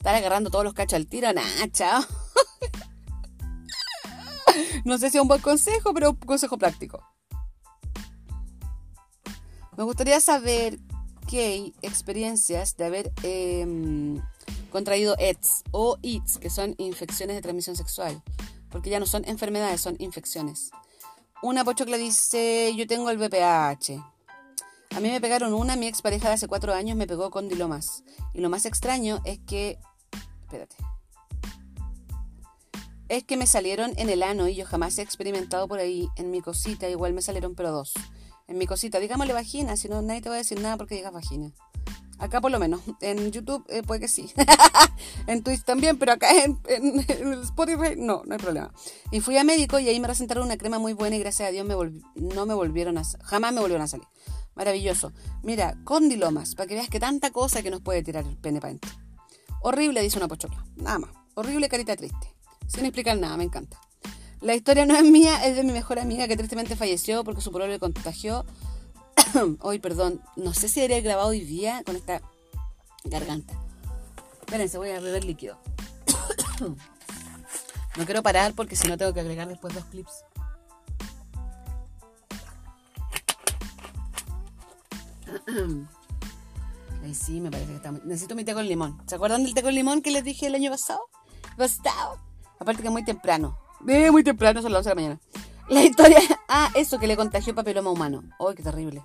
[0.00, 2.02] estar agarrando todos los cachos al tiro, nada, chao.
[4.86, 7.04] no sé si es un buen consejo, pero un consejo práctico.
[9.76, 10.78] Me gustaría saber
[11.28, 14.22] qué experiencias de haber em,
[14.70, 18.22] contraído AIDS o ITS, que son infecciones de transmisión sexual,
[18.70, 20.70] porque ya no son enfermedades, son infecciones.
[21.42, 24.02] Una pochocla dice, yo tengo el VPH.
[24.96, 28.02] A mí me pegaron una, mi expareja de hace cuatro años me pegó con dilomas.
[28.32, 29.78] Y lo más extraño es que...
[30.50, 30.76] Espérate.
[33.08, 36.08] Es que me salieron en el ano y yo jamás he experimentado por ahí.
[36.16, 37.94] En mi cosita igual me salieron pero dos
[38.50, 38.98] en mi cosita.
[38.98, 41.52] Digámosle vagina, si no nadie te va a decir nada porque digas vagina.
[42.18, 42.82] Acá por lo menos.
[43.00, 44.30] En YouTube eh, puede que sí.
[45.26, 46.58] en Twitch también, pero acá en,
[47.44, 48.74] Spotify no, no hay problema.
[49.10, 51.52] Y fui a médico y ahí me recetaron una crema muy buena y gracias a
[51.52, 54.06] Dios no me volvieron a jamás me volvieron a salir.
[54.54, 55.12] Maravilloso.
[55.42, 58.70] Mira, condilomas, para que veas que tanta cosa que nos puede tirar el pene para
[58.70, 58.90] adentro.
[59.62, 60.64] Horrible, dice una pochocla.
[60.76, 61.10] Nada más.
[61.34, 62.34] Horrible, carita triste.
[62.66, 63.78] Sin explicar nada, me encanta.
[64.40, 67.50] La historia no es mía, es de mi mejor amiga que tristemente falleció porque su
[67.50, 68.46] problema le contagió.
[69.60, 72.22] hoy, perdón, no sé si habría grabado hoy día con esta
[73.04, 73.54] garganta.
[74.40, 75.58] Espérense, voy a beber líquido.
[76.60, 80.24] no quiero parar porque si no tengo que agregar después dos clips.
[87.02, 88.00] Ay, sí, me parece que está muy...
[88.04, 89.00] Necesito mi té con limón.
[89.06, 91.00] ¿Se acuerdan del té con limón que les dije el año pasado?
[91.56, 92.18] Pasado.
[92.58, 93.56] Aparte que muy temprano.
[93.88, 95.20] Eh, muy temprano, son las 11 de la mañana.
[95.68, 96.18] La historia.
[96.52, 98.24] Ah, eso que le contagió papiloma humano.
[98.40, 99.04] ¡Ay, qué terrible!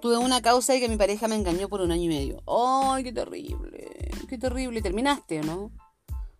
[0.00, 2.40] Tuve una causa y que mi pareja me engañó por un año y medio.
[2.46, 4.12] ¡Ay, qué terrible!
[4.28, 4.80] ¡Qué terrible!
[4.80, 5.72] ¿Terminaste no?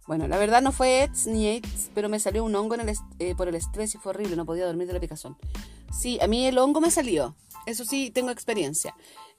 [0.06, 2.96] Bueno, la verdad no fue AIDS ni AIDS, pero me salió un hongo en el
[3.18, 5.37] eh, por el estrés y fue horrible, no podía dormir de la picazón.
[5.90, 7.34] Sí, a mí el hongo me salió.
[7.66, 8.94] Eso sí, tengo experiencia.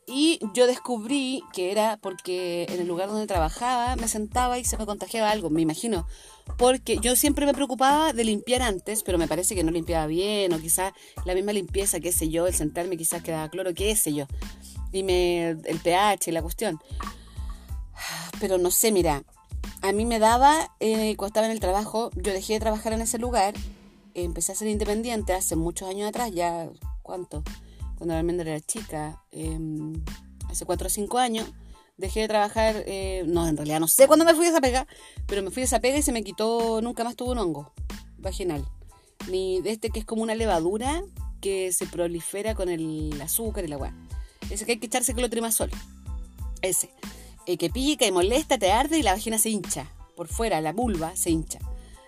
[0.07, 4.77] Y yo descubrí que era porque en el lugar donde trabajaba me sentaba y se
[4.77, 6.07] me contagiaba algo, me imagino.
[6.57, 10.53] Porque yo siempre me preocupaba de limpiar antes, pero me parece que no limpiaba bien,
[10.53, 10.93] o quizás
[11.25, 14.27] la misma limpieza, qué sé yo, el sentarme quizás quedaba cloro, qué sé yo.
[14.91, 16.79] Y me, el pH la cuestión.
[18.39, 19.23] Pero no sé, mira,
[19.81, 23.01] a mí me daba, eh, cuando estaba en el trabajo, yo dejé de trabajar en
[23.01, 23.55] ese lugar,
[24.13, 26.69] empecé a ser independiente hace muchos años atrás, ya,
[27.01, 27.43] ¿cuánto?
[27.97, 29.93] Cuando la almendra era chica, em,
[30.49, 31.47] hace 4 o 5 años,
[31.97, 34.87] dejé de trabajar, eh, no, en realidad no sé cuándo me fui a esa pega,
[35.27, 37.73] pero me fui a esa pega y se me quitó, nunca más tuvo un hongo
[38.17, 38.65] vaginal.
[39.29, 41.03] Ni de este que es como una levadura
[41.41, 43.93] que se prolifera con el azúcar y la agua.
[44.49, 45.71] Ese que hay que echarse clotrimazol.
[46.61, 46.89] Ese.
[47.45, 49.87] El que pica y molesta, te arde y la vagina se hincha.
[50.15, 51.59] Por fuera, la vulva se hincha.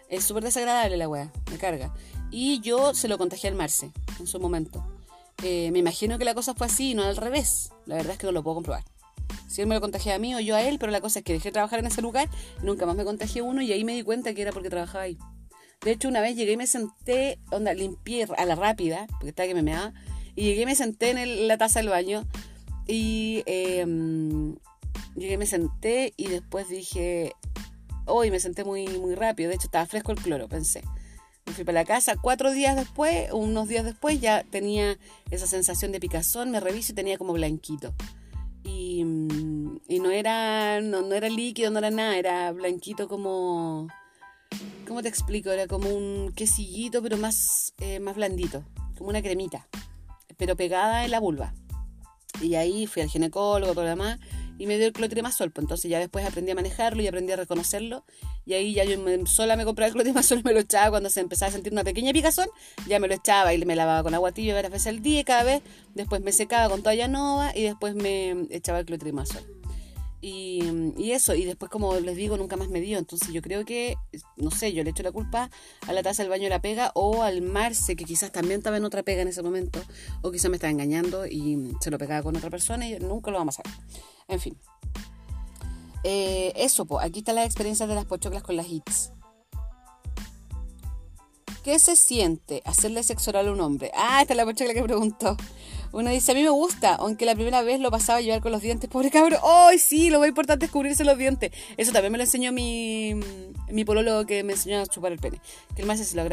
[0.10, 1.94] Es súper desagradable la weá, me carga.
[2.32, 4.84] Y yo se lo contagié al Marce en su momento.
[5.44, 7.72] Eh, me imagino que la cosa fue así y no al revés.
[7.86, 8.84] La verdad es que no lo puedo comprobar.
[9.48, 11.26] Si él me lo contagió a mí o yo a él, pero la cosa es
[11.26, 12.30] que dejé de trabajar en ese lugar,
[12.62, 15.18] nunca más me contagié uno y ahí me di cuenta que era porque trabajaba ahí.
[15.82, 19.48] De hecho, una vez llegué y me senté, onda, limpié a la rápida, porque estaba
[19.48, 19.94] que me meaba,
[20.36, 22.26] y llegué y me senté en la taza del baño
[22.88, 24.56] y em,
[25.16, 27.34] llegué y me senté y después dije,
[28.06, 30.84] hoy me senté muy, muy rápido, de hecho estaba fresco el cloro, pensé.
[31.48, 32.18] Me fui para la casa.
[32.22, 34.98] Cuatro días después, unos días después, ya tenía
[35.32, 36.52] esa sensación de picazón.
[36.52, 37.94] Me reviso y tenía como blanquito.
[38.64, 42.18] Y, mm, no, era, no, era líquido, no era nada.
[42.18, 43.88] Era blanquito como...
[44.86, 45.50] ¿Cómo te explico?
[45.50, 48.64] Era como un quesillito, pero más, eh, más blandito.
[48.98, 49.68] Como una cremita.
[50.38, 51.54] Pero pegada en la vulva.
[52.42, 54.20] Y ahí fui al ginecólogo, todo lo demás.
[54.58, 55.52] Y me dio el clotrimazol.
[55.52, 58.04] Pues entonces ya después aprendí a manejarlo y aprendí a reconocerlo.
[58.46, 61.20] Y ahí ya yo sola me compraba el clotrimazol y me lo echaba cuando se
[61.20, 62.48] empezaba a sentir una pequeña picazón.
[62.88, 65.44] Ya me lo echaba y me lavaba con agua tibia varias veces al día cada
[65.44, 65.62] vez.
[65.94, 69.44] Después me secaba con toalla nova y después me echaba el clotrimazol.
[70.20, 70.64] Y,
[70.98, 72.98] y, eso, y después como les digo, nunca más me dio.
[72.98, 73.96] Entonces yo creo que,
[74.36, 75.52] no sé, yo le echo la culpa
[75.88, 78.78] a la taza del baño de la pega o al Marce, que quizás también estaba
[78.78, 79.80] en otra pega en ese momento,
[80.24, 83.38] o quizás me estaba engañando y se lo pegaba con otra persona y nunca lo
[83.38, 84.17] vamos a saber.
[84.28, 84.58] En fin.
[86.04, 89.12] Eh, eso, pues, aquí está la experiencia de las pochoclas con las hits.
[91.64, 93.92] ¿Qué se siente hacerle sexo oral a un hombre?
[93.94, 95.36] Ah, esta es la pochocla que preguntó.
[95.92, 98.52] Uno dice, a mí me gusta, aunque la primera vez lo pasaba a llevar con
[98.52, 98.90] los dientes.
[98.90, 99.40] Pobre cabrón.
[99.44, 100.10] ¡Ay, sí!
[100.10, 101.52] Lo más importante es cubrirse los dientes.
[101.76, 103.16] Eso también me lo enseñó mi,
[103.70, 105.42] mi pololo que me enseñó a chupar el pene.
[105.76, 106.24] Que el más se lo,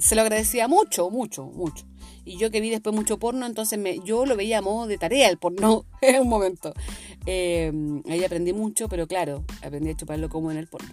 [0.00, 1.84] se lo agradecía mucho, mucho, mucho.
[2.24, 4.98] Y yo que vi después mucho porno, entonces me, yo lo veía a modo de
[4.98, 6.72] tarea el porno en un momento.
[7.26, 7.72] Eh,
[8.08, 10.88] ahí aprendí mucho, pero claro, aprendí a chuparlo como en el porno.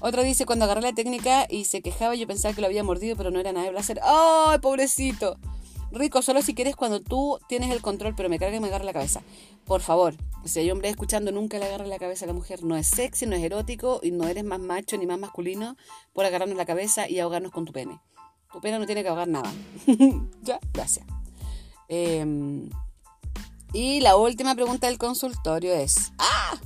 [0.00, 3.16] Otro dice, cuando agarré la técnica y se quejaba, yo pensaba que lo había mordido,
[3.16, 4.00] pero no era nada de placer.
[4.04, 5.36] ¡Ay, pobrecito!
[5.90, 8.84] Rico, solo si quieres cuando tú tienes el control, pero me carga y me agarra
[8.84, 9.22] la cabeza.
[9.64, 12.62] Por favor, si hay hombre escuchando, nunca le agarre la cabeza a la mujer.
[12.62, 15.76] No es sexy, no es erótico y no eres más macho ni más masculino
[16.12, 17.98] por agarrarnos la cabeza y ahogarnos con tu pene.
[18.52, 19.52] Tu pene no tiene que ahogar nada.
[20.42, 21.06] ya, gracias.
[21.88, 22.70] Em,
[23.72, 26.12] y la última pregunta del consultorio es...
[26.18, 26.58] ¡Ah!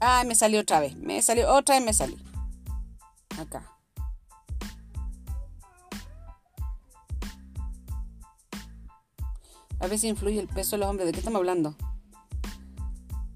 [0.00, 0.96] Ah, me salió otra vez.
[0.96, 2.16] Me salió, otra vez me salió.
[3.38, 3.70] Acá.
[9.78, 11.06] A veces influye el peso de los hombres.
[11.06, 11.76] ¿De qué estamos hablando?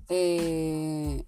[0.09, 1.24] Eh,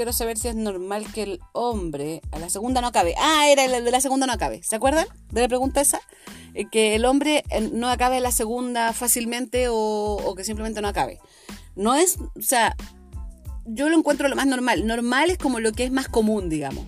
[0.00, 3.14] quiero saber si es normal que el hombre a la segunda no acabe.
[3.18, 4.62] Ah, era el de la segunda no acabe.
[4.62, 6.00] ¿Se acuerdan de la pregunta esa?
[6.54, 11.18] Eh, que el hombre eh, no acabe la segunda fácilmente o, que simplemente no acabe.
[11.76, 12.74] No es, o sea,
[13.66, 14.86] yo lo encuentro lo más normal.
[14.86, 16.86] Normal es como lo que es más común, digamos.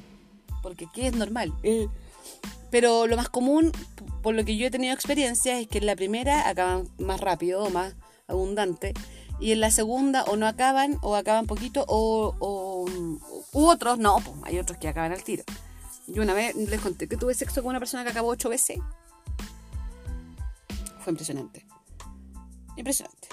[0.62, 1.52] Porque ¿qué es normal?
[2.70, 3.72] pero lo más común
[4.22, 7.62] por lo que yo he tenido experiencia es que en la primera acaban más rápido
[7.64, 7.94] o más
[8.26, 8.94] abundante
[9.43, 12.86] y en la segunda o no acaban o acaban poquito o,
[13.53, 15.43] u otros no, pues hay otros que acaban al tiro.
[16.07, 18.78] Yo una vez les conté que tuve sexo con una persona que acabó ocho veces.
[21.01, 21.66] Fue impresionante.
[22.76, 23.28] Impresionante.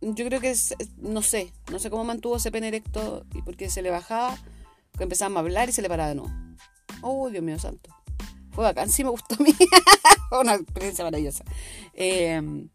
[0.00, 3.68] Yo creo que es, no sé, no sé cómo mantuvo ese pene erecto y porque
[3.70, 4.38] se le bajaba,
[4.96, 6.32] que empezábamos a hablar y se le paraba de nuevo.
[7.02, 7.90] Oh, Dios mío santo.
[8.52, 9.52] Fue bacán, sí me gustó a mí.
[10.40, 11.44] una experiencia maravillosa.
[11.92, 12.68] Em,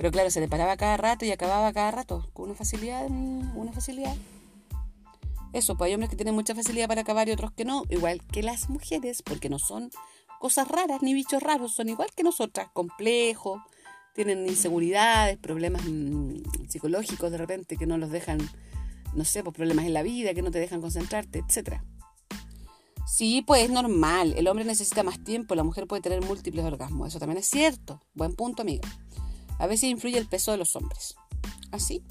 [0.00, 3.70] pero claro, se le paraba cada rato y acababa cada rato, con una facilidad, una
[3.70, 4.16] facilidad.
[5.52, 8.22] Eso, pues hay hombres que tienen mucha facilidad para acabar y otros que no, igual
[8.32, 9.90] que las mujeres, porque no son
[10.38, 13.60] cosas raras ni bichos raros, son igual que nosotras, complejos,
[14.14, 18.38] tienen inseguridades, problemas mm, psicológicos de repente que no los dejan,
[19.12, 21.84] no sé, pues problemas en la vida que no te dejan concentrarte, etcétera.
[23.06, 24.32] Sí, pues es normal.
[24.38, 27.08] El hombre necesita más tiempo, la mujer puede tener múltiples orgasmos.
[27.08, 28.00] Eso también es cierto.
[28.14, 28.88] Buen punto, amiga.
[29.60, 31.16] A veces influye el peso de los hombres.
[31.70, 32.02] ¿Así?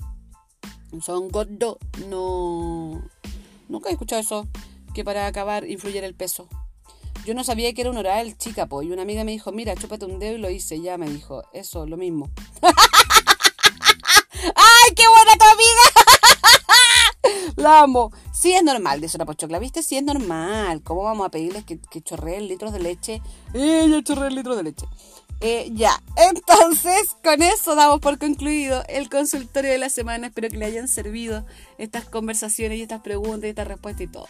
[1.01, 1.77] Son gordos.
[2.07, 3.03] No.
[3.67, 4.47] Nunca he escuchado eso.
[4.93, 6.47] Que para acabar influye el peso.
[7.25, 8.83] Yo no sabía que era un oral, chica, po.
[8.83, 10.79] Y una amiga me dijo, mira, chúpate un dedo y lo hice.
[10.79, 12.29] Ya me dijo, eso, lo mismo.
[14.55, 15.81] ¡Ay, qué buena tu amiga!
[17.57, 18.11] La amo.
[18.31, 19.83] Sí es normal, dice la pochocla, ¿viste?
[19.83, 20.81] Sí es normal.
[20.81, 23.21] ¿Cómo vamos a pedirles que, que chorreen litros de leche?
[23.53, 23.97] ¡Eh, ya
[24.29, 24.85] litros de leche!
[25.41, 30.27] Eh, ya, entonces con eso damos por concluido el consultorio de la semana.
[30.27, 31.45] Espero que le hayan servido
[31.77, 34.27] estas conversaciones y estas preguntas y estas respuestas y todo.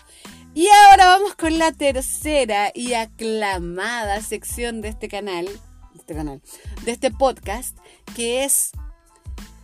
[0.53, 6.41] Y ahora vamos con la tercera y aclamada sección de este canal, de este canal,
[6.85, 7.75] de este podcast,
[8.15, 8.71] que es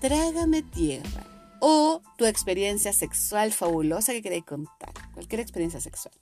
[0.02, 1.28] Trágame Tierra
[1.60, 4.94] o tu experiencia sexual fabulosa que queréis contar.
[5.14, 6.14] Cualquier experiencia sexual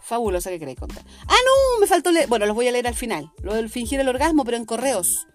[0.00, 1.04] fabulosa que queréis contar.
[1.26, 2.28] Ah, no, me faltó leer.
[2.28, 3.32] Bueno, los voy a leer al final.
[3.42, 5.26] Lo del fingir el orgasmo, pero en correos.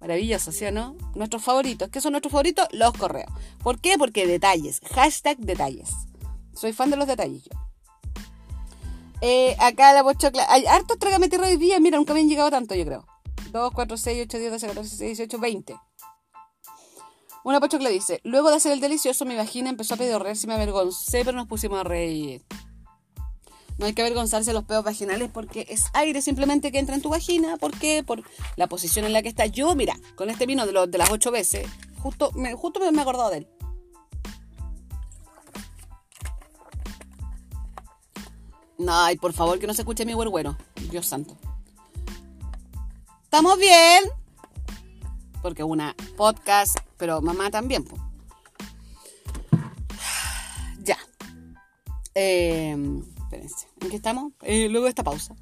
[0.00, 0.96] Maravilloso, ¿sí o no?
[1.14, 1.90] Nuestros favoritos.
[1.90, 2.66] ¿Qué son nuestros favoritos?
[2.72, 3.30] Los correos.
[3.62, 3.98] ¿Por qué?
[3.98, 4.80] Porque detalles.
[4.94, 5.90] Hashtag detalles.
[6.54, 7.48] Soy fan de los detalles.
[9.20, 10.46] Eh, acá la pochocla.
[10.48, 11.78] Hay hartos trágame tierra hoy día.
[11.80, 13.06] Mira, nunca me han llegado tanto, yo creo.
[13.52, 15.76] 2, 4, 6, 8, 10, 12, 14, 16, 18, 20.
[17.42, 20.54] Una pochocla dice, luego de hacer el delicioso, mi vagina empezó a pedorrear si me
[20.54, 22.44] avergoncé, pero nos pusimos a reír.
[23.80, 27.00] No hay que avergonzarse de los pedos vaginales porque es aire simplemente que entra en
[27.00, 27.56] tu vagina.
[27.56, 28.04] ¿Por qué?
[28.04, 28.22] Por
[28.56, 29.46] la posición en la que está.
[29.46, 31.66] Yo, mira, con este vino de, lo, de las ocho veces,
[31.98, 33.48] justo me, justo me he acordado de él.
[38.86, 40.58] Ay, por favor, que no se escuche mi huerguero.
[40.90, 41.38] Dios santo.
[43.24, 44.04] ¿Estamos bien?
[45.40, 47.86] Porque una podcast, pero mamá también.
[50.82, 50.98] Ya.
[52.14, 52.76] Eh,
[53.36, 54.32] ¿en qué estamos?
[54.42, 55.34] Eh, luego de esta pausa.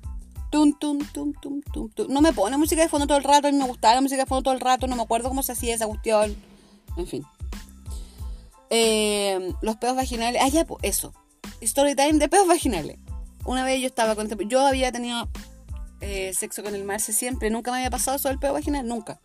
[0.50, 2.06] Tum, tum, tum, tum, tum, tum.
[2.12, 4.22] No me pone música de fondo todo el rato, a mí me gustaba la música
[4.22, 6.36] de fondo todo el rato, no me acuerdo cómo se hacía esa cuestión.
[6.96, 7.24] En fin.
[8.70, 10.40] Eh, los pedos vaginales.
[10.42, 11.12] Ah, ya, pues, eso.
[11.60, 12.98] Story time de pedos vaginales.
[13.44, 14.28] Una vez yo estaba con.
[14.48, 15.28] Yo había tenido
[16.00, 17.50] eh, sexo con el Marce siempre.
[17.50, 19.20] Nunca me había pasado eso del pedo vaginal, nunca.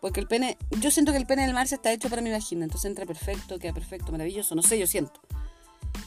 [0.00, 0.58] Porque el pene.
[0.80, 2.64] Yo siento que el pene del Marce está hecho para mi vagina.
[2.64, 4.54] Entonces entra perfecto, queda perfecto, maravilloso.
[4.54, 5.20] No sé, yo siento.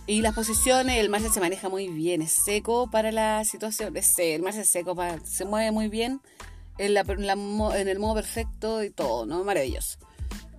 [0.06, 2.22] Y las posiciones, el Marce se maneja muy bien.
[2.22, 3.96] Es seco para la situación.
[3.98, 6.22] Es, el Marce es seco, para, se mueve muy bien.
[6.78, 9.44] En, la, en el modo perfecto y todo, ¿no?
[9.44, 9.98] Maravilloso.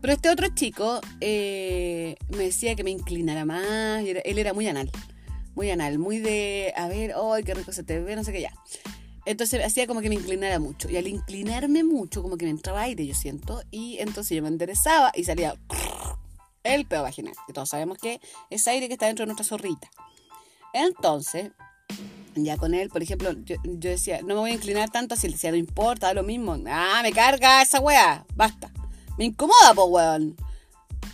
[0.01, 4.05] Pero este otro chico eh, me decía que me inclinara más.
[4.05, 4.91] él era muy anal.
[5.55, 5.99] Muy anal.
[5.99, 8.17] Muy de, a ver, ¡ay, qué rico se te ve!
[8.17, 8.53] No sé qué ya.
[9.25, 10.89] Entonces hacía como que me inclinara mucho.
[10.89, 13.63] Y al inclinarme mucho, como que me entraba aire, yo siento.
[13.71, 15.55] Y entonces yo me enderezaba y salía
[16.75, 17.35] el pedo vaginal.
[17.49, 19.91] Y todos sabemos que es aire que está dentro de nuestra zorrita.
[20.73, 21.53] Entonces,
[22.35, 25.15] ya con él, por ejemplo, yo, decía, no me voy a inclinar tanto.
[25.23, 26.57] Él decía, no importa, da lo mismo.
[26.69, 28.25] Ah, me carga esa wea.
[28.35, 28.71] Basta.
[29.17, 30.37] Me incomoda, po, weón.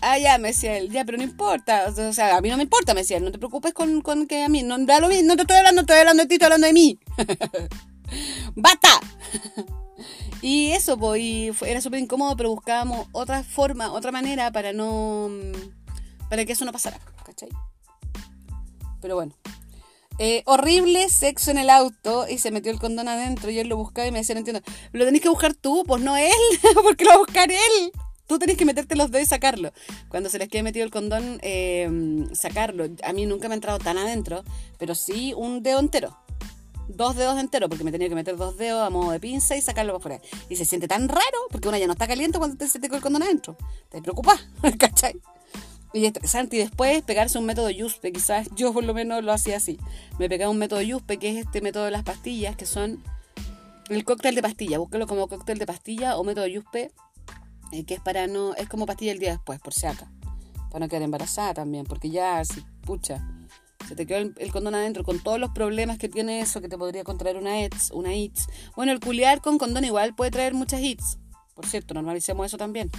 [0.00, 1.86] Ah, ya, me decía él, ya, pero no importa.
[1.88, 3.24] O sea, a mí no me importa, me decía él.
[3.24, 5.56] No te preocupes con, con que a mí, no, da lo mismo, no te estoy
[5.56, 6.98] hablando, estoy hablando de ti, estoy hablando de mí.
[8.54, 9.00] ¡Bata!
[10.42, 15.30] Y eso, pues, y era súper incómodo, pero buscábamos otra forma, otra manera para no.
[16.28, 17.48] para que eso no pasara, ¿cachai?
[19.00, 19.34] Pero bueno.
[20.20, 23.76] Eh, horrible sexo en el auto y se metió el condón adentro y él lo
[23.76, 26.30] buscaba y me decía, no entiendo, lo tenés que buscar tú, pues no él,
[26.84, 27.92] porque lo va a buscar él.
[28.26, 29.72] Tú tenés que meterte los dedos y sacarlo.
[30.08, 32.86] Cuando se les quede metido el condón, eh, sacarlo.
[33.02, 34.44] A mí nunca me ha entrado tan adentro,
[34.78, 36.16] pero sí un dedo entero.
[36.88, 39.62] Dos dedos enteros, porque me tenía que meter dos dedos a modo de pinza y
[39.62, 40.38] sacarlo para afuera.
[40.48, 42.86] Y se siente tan raro, porque una ya no está caliente cuando te, se te
[42.86, 43.56] el condón adentro.
[43.88, 44.46] Te preocupas,
[44.78, 45.20] ¿cachai?
[45.94, 49.78] Y Santi después pegarse un método Yuspe, quizás yo por lo menos lo hacía así.
[50.18, 53.00] Me pegaba un método Yuspe, que es este método de las pastillas, que son
[53.88, 54.78] el cóctel de pastilla.
[54.78, 56.90] Búsquelo como cóctel de pastilla o método Yuspe,
[57.70, 60.10] eh, que es para no, es como pastilla el día después, por si acá.
[60.70, 63.24] Para no quedar embarazada también, porque ya, si, pucha,
[63.86, 66.78] se te quedó el, condón adentro con todos los problemas que tiene eso, que te
[66.78, 68.48] podría contraer una AIDS, una ITS.
[68.76, 71.18] Bueno, el culiar con condón igual puede traer muchas hits.
[71.54, 72.90] Por cierto, normalicemos eso también.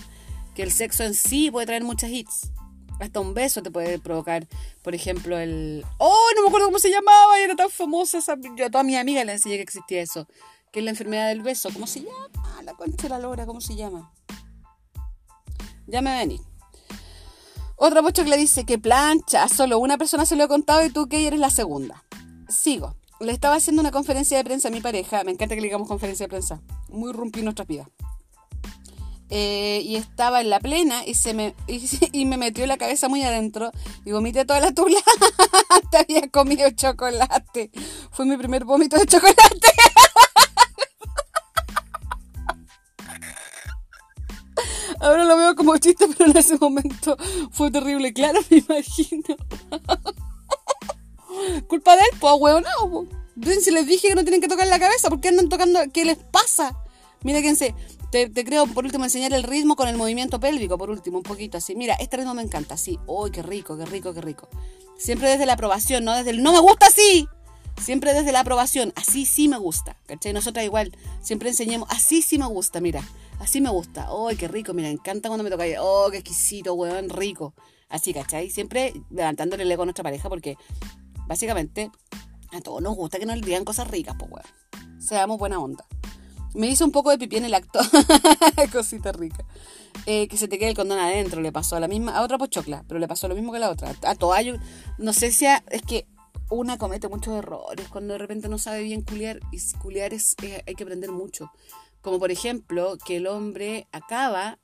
[0.53, 2.51] Que el sexo en sí puede traer muchas hits.
[2.99, 4.47] Hasta un beso te puede provocar,
[4.81, 5.83] por ejemplo, el...
[5.97, 6.27] ¡Oh!
[6.35, 8.37] No me acuerdo cómo se llamaba, era tan famosa esa...
[8.55, 10.27] Yo a toda mi amiga le enseñé que existía eso.
[10.71, 11.69] Que es la enfermedad del beso.
[11.73, 12.29] ¿Cómo se llama?
[12.63, 14.13] La concha de la lora, ¿cómo se llama?
[15.87, 16.41] Ya me vení.
[17.77, 20.89] Otra pocho que le dice que plancha, solo una persona se lo ha contado y
[20.89, 22.03] tú que eres la segunda.
[22.47, 22.95] Sigo.
[23.19, 25.23] Le estaba haciendo una conferencia de prensa a mi pareja.
[25.23, 26.61] Me encanta que le digamos conferencia de prensa.
[26.89, 27.89] Muy rumpi nuestra vida.
[29.29, 33.23] Eh, y estaba en la plena y se me y, me metió la cabeza muy
[33.23, 33.71] adentro
[34.05, 34.99] y vomité toda la tula.
[35.91, 37.71] Te había comido chocolate.
[38.11, 39.41] Fue mi primer vómito de chocolate.
[45.05, 47.15] Ahora lo veo como chiste, pero en ese momento
[47.51, 48.11] fue terrible.
[48.13, 49.35] Claro, me imagino.
[51.67, 53.05] Culpa de él, pues, huevo, no.
[53.61, 55.79] Si les dije que no tienen que tocar la cabeza, ¿por qué andan tocando?
[55.93, 56.75] ¿Qué les pasa?
[57.23, 57.75] Mira, quédense
[58.11, 61.57] te, creo, por último, enseñar el ritmo con el movimiento pélvico, por último, un poquito
[61.57, 61.75] así.
[61.75, 62.97] Mira, este ritmo me encanta, así.
[63.07, 64.47] ¡Uy, qué rico, qué rico, qué rico!
[64.97, 67.27] Siempre desde la aprobación, no desde el no me gusta así.
[67.81, 69.97] Siempre desde la aprobación, así sí me gusta.
[70.05, 70.31] ¿Cachai?
[70.31, 73.03] Nosotras igual, siempre enseñemos, así sí me gusta, mira.
[73.45, 74.11] Así me gusta.
[74.11, 74.73] ¡Uy, qué rico!
[74.73, 75.65] Mira, encanta cuando me toca.
[75.79, 77.09] ¡Oh, qué exquisito, weón!
[77.11, 77.53] Rico.
[77.89, 78.49] Así, ¿cachai?
[78.49, 80.57] Siempre levantándole el ego a nuestra pareja porque,
[81.27, 81.91] básicamente,
[82.51, 84.99] a todos nos gusta que nos digan cosas ricas, pues, weón.
[84.99, 85.85] Seamos buena onda.
[86.55, 87.81] Me hizo un poco de pipí en el acto.
[88.71, 89.45] Cosita rica.
[90.07, 91.39] Eh, que se te quede el condón adentro.
[91.39, 93.61] Le pasó a la misma, a otra pochocla, pero le pasó lo mismo que a
[93.61, 93.93] la otra.
[94.01, 94.57] A toallo.
[94.97, 96.07] No sé si es que
[96.49, 99.39] una comete muchos errores cuando de repente no sabe bien culiar.
[99.51, 100.35] Y culiar es,
[100.65, 101.51] hay que aprender mucho.
[102.05, 104.59] Como por ejemplo, que el hombre acaba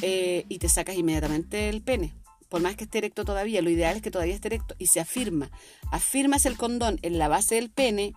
[0.00, 2.14] eh, y te sacas inmediatamente el pene.
[2.48, 5.00] Por más que esté erecto todavía, lo ideal es que todavía esté erecto y se
[5.00, 5.50] afirma.
[5.92, 8.14] Afirmas el condón en la base del pene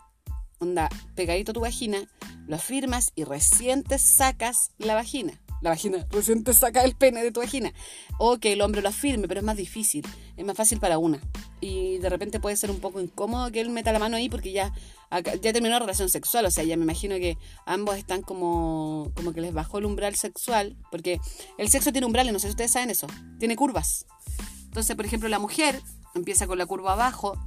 [0.62, 2.00] onda pegadito a tu vagina,
[2.48, 5.43] lo afirmas y recién te sacas la vagina.
[5.64, 7.74] La vagina, recién te saca el pene de tu vagina.
[8.18, 10.06] O que el hombre lo afirme, pero es más difícil.
[10.36, 11.22] Es más fácil para una.
[11.62, 14.52] Y de repente puede ser un poco incómodo que él meta la mano ahí porque
[14.52, 14.74] ya,
[15.10, 16.46] ya terminó la relación sexual.
[16.46, 20.16] O sea, ya me imagino que ambos están como, como que les bajó el umbral
[20.16, 20.76] sexual.
[20.92, 21.22] Porque
[21.58, 23.08] el sexo tiene umbrales, no sé si ustedes saben eso.
[23.40, 24.06] Tiene curvas.
[24.66, 25.82] Entonces, por ejemplo, la mujer
[26.14, 27.38] empieza con la curva abajo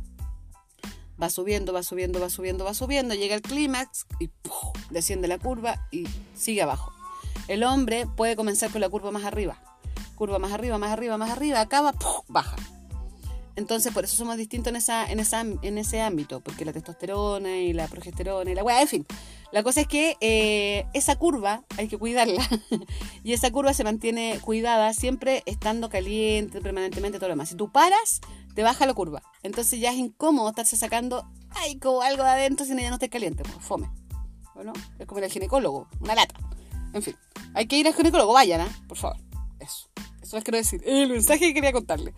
[1.22, 4.30] va subiendo, va subiendo, va subiendo, va subiendo, llega al clímax y
[4.90, 6.95] desciende la curva y sigue abajo.
[7.48, 9.58] El hombre puede comenzar con la curva más arriba,
[10.14, 11.94] curva más arriba, más arriba, más arriba, acaba,
[12.28, 12.56] baja.
[13.56, 17.56] Entonces, por eso somos distintos en, esa, en, esa, en ese ámbito, porque la testosterona
[17.56, 19.06] y la progesterona y la weá, en fin.
[19.50, 22.46] La cosa es que eh, esa curva hay que cuidarla
[23.24, 27.48] y esa curva se mantiene cuidada siempre estando caliente permanentemente, todo lo demás.
[27.48, 28.20] Si tú paras,
[28.54, 29.22] te baja la curva.
[29.42, 33.08] Entonces ya es incómodo estarse sacando ay, como algo de adentro si ya no esté
[33.08, 33.90] caliente, pues fome.
[34.54, 36.34] Bueno, es como el ginecólogo, una lata.
[36.92, 37.16] En fin,
[37.54, 38.68] hay que ir al ginecólogo, vayan, ¿eh?
[38.88, 39.16] por favor.
[39.60, 39.88] Eso,
[40.22, 40.82] eso les quiero decir.
[40.84, 42.14] El mensaje que quería contarle.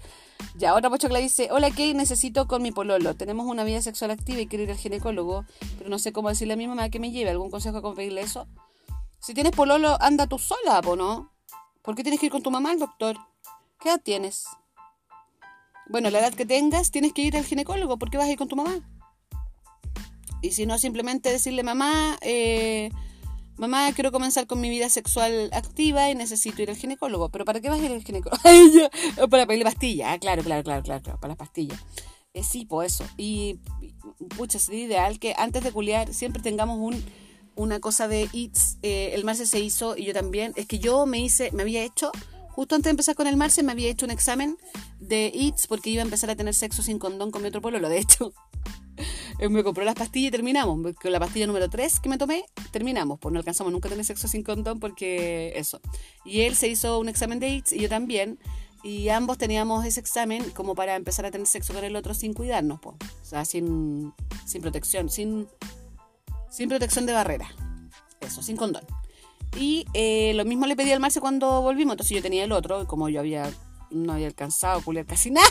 [0.56, 3.14] Ya, otra pochocla dice, hola Kay, necesito con mi pololo.
[3.14, 5.44] Tenemos una vida sexual activa y quiero ir al ginecólogo,
[5.76, 7.30] pero no sé cómo decirle a mi mamá que me lleve.
[7.30, 8.46] ¿Algún consejo cómo pedirle eso?
[9.20, 11.32] Si tienes pololo, anda tú sola, ¿o no?
[11.82, 13.16] ¿Por qué tienes que ir con tu mamá al doctor?
[13.80, 14.46] ¿Qué edad tienes?
[15.88, 17.98] Bueno, la edad que tengas, tienes que ir al ginecólogo.
[17.98, 18.80] ¿Por qué vas a ir con tu mamá?
[20.42, 22.90] Y si no, simplemente decirle, mamá, eh,
[23.58, 27.28] mamá, quiero comenzar con mi vida sexual activa y necesito ir al ginecólogo.
[27.28, 28.40] ¿Pero para qué vas a ir al ginecólogo?
[29.30, 30.08] para pedirle pastillas.
[30.10, 31.78] Ah, claro, claro, claro, claro, para las pastillas.
[32.34, 33.04] Eh, sí, pues eso.
[33.16, 33.58] Y,
[34.36, 37.02] pucha, sería ideal que antes de culiar siempre tengamos un,
[37.56, 38.78] una cosa de ITS.
[38.82, 40.52] Eh, el Marce se hizo y yo también.
[40.56, 42.12] Es que yo me hice, me había hecho,
[42.50, 44.56] justo antes de empezar con el Marce, me había hecho un examen
[45.00, 47.80] de ITS porque iba a empezar a tener sexo sin condón con mi otro pueblo.
[47.80, 48.32] Lo de hecho,
[49.48, 50.94] me compró las pastillas y terminamos.
[51.00, 53.18] Con la pastilla número 3 que me tomé, terminamos.
[53.18, 55.80] Pues no alcanzamos nunca a tener sexo sin condón porque eso.
[56.24, 58.38] Y él se hizo un examen de AIDS y yo también.
[58.82, 62.32] Y ambos teníamos ese examen como para empezar a tener sexo con el otro sin
[62.32, 62.96] cuidarnos, pues.
[63.22, 64.12] O sea, sin,
[64.46, 65.48] sin protección, sin,
[66.50, 67.48] sin protección de barrera.
[68.20, 68.84] Eso, sin condón.
[69.56, 71.94] Y eh, lo mismo le pedí al Marce cuando volvimos.
[71.94, 73.50] Entonces yo tenía el otro, como yo había
[73.90, 75.48] no había alcanzado a culiar casi nada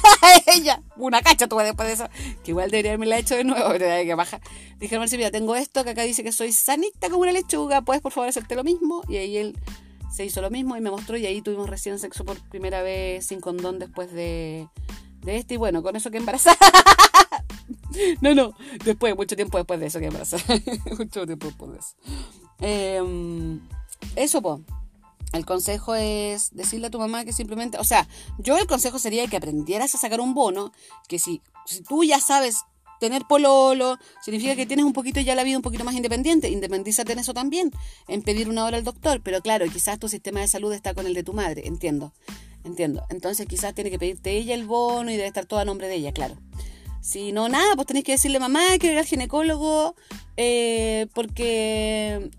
[0.54, 0.82] ella.
[0.96, 2.10] Una cacha tuve después de eso.
[2.44, 4.40] Que igual debería haberme la hecho de nuevo, que baja.
[4.80, 7.82] Dije, Marcia, mira, tengo esto que acá dice que soy sanita como una lechuga.
[7.82, 9.04] ¿Puedes por favor hacerte lo mismo?
[9.08, 9.58] Y ahí él
[10.12, 11.18] se hizo lo mismo y me mostró.
[11.18, 14.68] Y ahí tuvimos recién sexo por primera vez sin condón después de,
[15.22, 15.56] de este.
[15.56, 16.58] Y bueno, con eso que embarazada.
[18.22, 18.54] no, no.
[18.84, 20.44] Después, mucho tiempo después de eso que embarazada.
[20.98, 21.96] mucho tiempo después de eso.
[22.60, 23.60] Eh,
[24.16, 24.62] eso, pues.
[25.34, 28.08] El consejo es decirle a tu mamá que simplemente, o sea,
[28.38, 30.72] yo el consejo sería que aprendieras a sacar un bono,
[31.08, 32.64] que si, si tú ya sabes
[33.00, 37.14] tener pololo, significa que tienes un poquito ya la vida un poquito más independiente, independízate
[37.14, 37.72] en eso también,
[38.08, 41.06] en pedir una hora al doctor, pero claro, quizás tu sistema de salud está con
[41.06, 42.14] el de tu madre, entiendo,
[42.64, 43.04] entiendo.
[43.10, 45.96] Entonces quizás tiene que pedirte ella el bono y debe estar todo a nombre de
[45.96, 46.38] ella, claro.
[47.08, 49.96] Si no, nada, pues tenéis que decirle, mamá, que ir al ginecólogo,
[50.36, 52.30] eh, porque,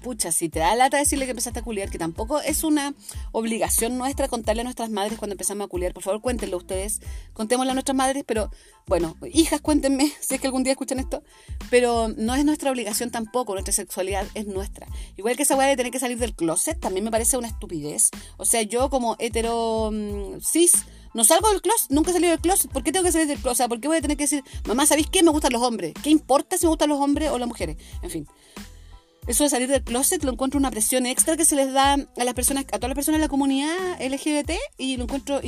[0.00, 2.94] pucha, si te da lata decirle que empezaste a culiar, que tampoco es una
[3.32, 7.00] obligación nuestra contarle a nuestras madres cuando empezamos a culiar, por favor cuéntenlo ustedes,
[7.32, 8.48] contémosle a nuestras madres, pero
[8.86, 11.24] bueno, hijas, cuéntenme si es que algún día escuchan esto,
[11.68, 14.86] pero no es nuestra obligación tampoco, nuestra sexualidad es nuestra.
[15.16, 18.10] Igual que esa weá de tener que salir del closet, también me parece una estupidez.
[18.36, 20.84] O sea, yo como hetero mm, cis,
[21.14, 22.70] no salgo del closet, nunca he salido del closet.
[22.70, 23.68] ¿Por qué tengo que salir del closet?
[23.68, 25.22] ¿Por qué voy a tener que decir, mamá, ¿sabéis qué?
[25.22, 25.94] Me gustan los hombres.
[26.02, 27.76] ¿Qué importa si me gustan los hombres o las mujeres?
[28.02, 28.28] En fin.
[29.26, 32.24] Eso de salir del closet lo encuentro una presión extra que se les da a
[32.24, 35.40] las personas, a todas las personas de la comunidad LGBT y lo encuentro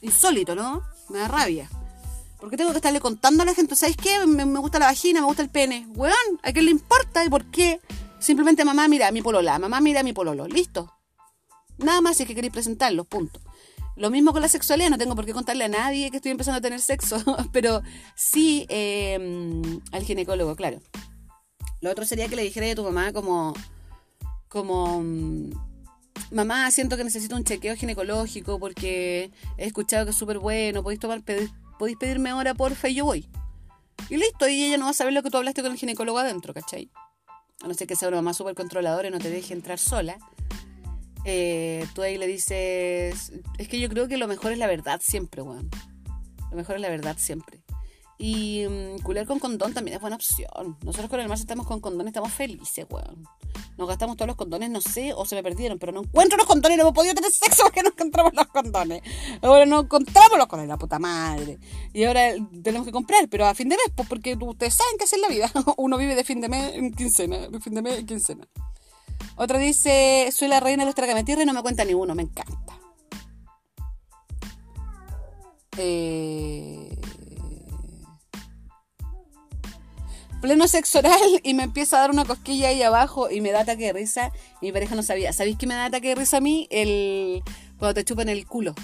[0.00, 0.82] insólito, ¿no?
[1.08, 1.70] Me da rabia.
[2.40, 3.76] ¿Por qué tengo que estarle contando a la gente?
[3.76, 4.26] ¿Sabéis qué?
[4.26, 5.86] Me, gusta la vagina, me gusta el pene.
[5.94, 7.80] Weón, ¿a qué le importa y por qué?
[8.18, 10.48] Simplemente mamá mira mi polola, mamá mira mi pololo.
[10.48, 10.92] Listo.
[11.78, 13.40] Nada más si es que queréis presentarlo, punto.
[14.00, 16.56] Lo mismo con la sexualidad, no tengo por qué contarle a nadie que estoy empezando
[16.56, 17.22] a tener sexo,
[17.52, 17.82] pero
[18.16, 19.60] sí em,
[19.92, 20.80] al ginecólogo, claro.
[21.82, 23.52] Lo otro sería que le dijera a tu mamá como,
[24.48, 25.50] como, mm,
[26.30, 31.00] mamá, siento que necesito un chequeo ginecológico porque he escuchado que es súper bueno, podéis,
[31.00, 31.22] tomar,
[31.78, 33.28] podéis pedirme ahora, porfa, y yo voy.
[34.08, 36.18] Y listo, y ella no va a saber lo que tú hablaste con el ginecólogo
[36.20, 36.90] adentro, ¿cachai?
[37.62, 40.16] A no ser que sea una mamá súper controladora y no te deje entrar sola.
[41.32, 45.00] Eh, tú ahí le dices, es que yo creo que lo mejor es la verdad
[45.00, 45.70] siempre, weón.
[46.50, 47.62] Lo mejor es la verdad siempre.
[48.18, 50.76] Y um, con condón también es buena opción.
[50.82, 53.28] Nosotros con el mar estamos con condón estamos felices, weón.
[53.78, 56.48] Nos gastamos todos los condones, no sé, o se me perdieron, pero no encuentro los
[56.48, 59.00] condones, no hemos podido tener sexo porque no encontramos los condones.
[59.40, 61.60] Ahora no encontramos los condones, la puta madre.
[61.92, 65.04] Y ahora tenemos que comprar, pero a fin de mes, pues porque ustedes saben que
[65.04, 65.48] es la vida.
[65.76, 68.48] Uno vive de fin de mes en quincena, de fin de mes en quincena.
[69.36, 72.22] Otra dice, soy la reina de los tragametierras y no me cuenta ni uno, me
[72.22, 72.78] encanta.
[75.78, 76.96] Eh...
[80.40, 83.60] Pleno sexo oral y me empieza a dar una cosquilla ahí abajo y me da
[83.60, 84.32] ataque de risa.
[84.60, 85.32] Y mi pareja no sabía.
[85.32, 86.66] ¿Sabéis qué me da ataque de risa a mí?
[86.70, 87.42] El...
[87.78, 88.74] Cuando te chupan el culo.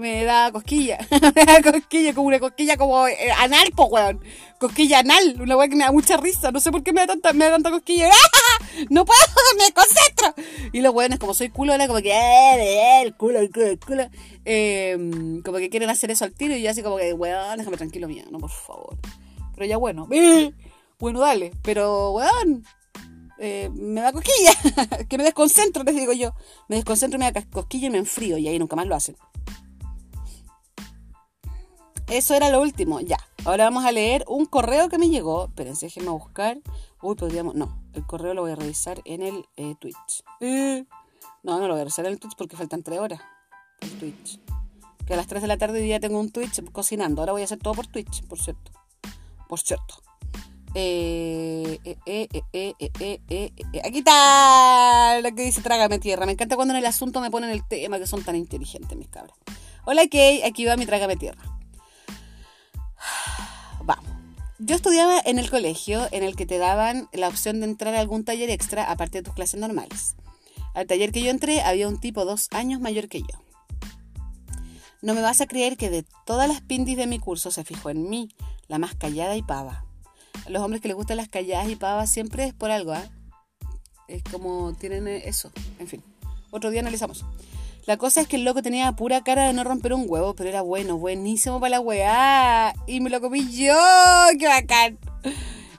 [0.00, 0.98] Me da cosquilla.
[1.34, 4.20] me da cosquilla, como una cosquilla como eh, anal, po, weón.
[4.58, 6.50] Cosquilla anal, una weón que me da mucha risa.
[6.50, 8.10] No sé por qué me da tanta, me da tanta cosquilla.
[8.12, 8.64] ¡Ah!
[8.88, 9.20] No puedo,
[9.58, 10.34] me concentro.
[10.72, 14.10] Y los weones, como soy culo, como que, eh, el culo, el culo, el culo.
[14.44, 17.76] Eh, como que quieren hacer eso al tiro y yo así como que, weón, déjame
[17.76, 18.98] tranquilo, mía, no, por favor.
[19.54, 20.08] Pero ya bueno,
[20.98, 21.52] bueno, dale.
[21.62, 22.64] Pero, weón,
[23.42, 24.52] eh, me da cosquilla,
[25.08, 26.34] que me desconcentro, les digo yo.
[26.68, 29.16] Me desconcentro, me da cosquilla y me enfrío y ahí nunca más lo hacen.
[32.10, 33.18] Eso era lo último, ya.
[33.44, 35.44] Ahora vamos a leer un correo que me llegó.
[35.44, 36.58] Espérense, déjenme buscar.
[37.00, 37.54] Uy, podríamos.
[37.54, 40.24] No, el correo lo voy a revisar en el eh, Twitch.
[40.40, 40.84] Eh,
[41.44, 43.20] no, no lo voy a revisar en el Twitch porque faltan tres horas.
[43.80, 44.40] El Twitch.
[45.06, 47.22] Que a las 3 de la tarde ya tengo un Twitch cocinando.
[47.22, 48.72] Ahora voy a hacer todo por Twitch, por cierto.
[49.48, 50.02] Por cierto.
[50.70, 51.78] Aquí
[53.98, 56.26] está lo que dice Trágame Tierra.
[56.26, 59.08] Me encanta cuando en el asunto me ponen el tema que son tan inteligentes, mis
[59.08, 59.36] cabras.
[59.84, 60.42] Hola, Kay.
[60.42, 61.59] Aquí va mi Trágame Tierra.
[63.84, 64.04] Vamos.
[64.58, 68.00] Yo estudiaba en el colegio en el que te daban la opción de entrar a
[68.00, 70.16] algún taller extra aparte de tus clases normales.
[70.74, 73.44] Al taller que yo entré había un tipo dos años mayor que yo.
[75.02, 77.90] No me vas a creer que de todas las pindis de mi curso se fijó
[77.90, 78.28] en mí,
[78.68, 79.84] la más callada y pava
[80.48, 83.04] los hombres que les gustan las calladas y pavas siempre es por algo, ¿ah?
[84.08, 86.02] Es como tienen eso, en fin.
[86.50, 87.24] Otro día analizamos.
[87.90, 90.48] La cosa es que el loco tenía pura cara de no romper un huevo, pero
[90.48, 92.72] era bueno, buenísimo para la weá.
[92.86, 93.74] Y me lo comí yo,
[94.38, 94.96] qué bacán.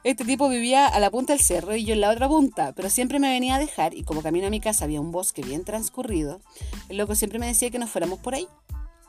[0.04, 2.90] Este tipo vivía a la punta del cerro y yo en la otra punta, pero
[2.90, 5.64] siempre me venía a dejar y como camino a mi casa había un bosque bien
[5.64, 6.42] transcurrido,
[6.90, 8.46] el loco siempre me decía que nos fuéramos por ahí.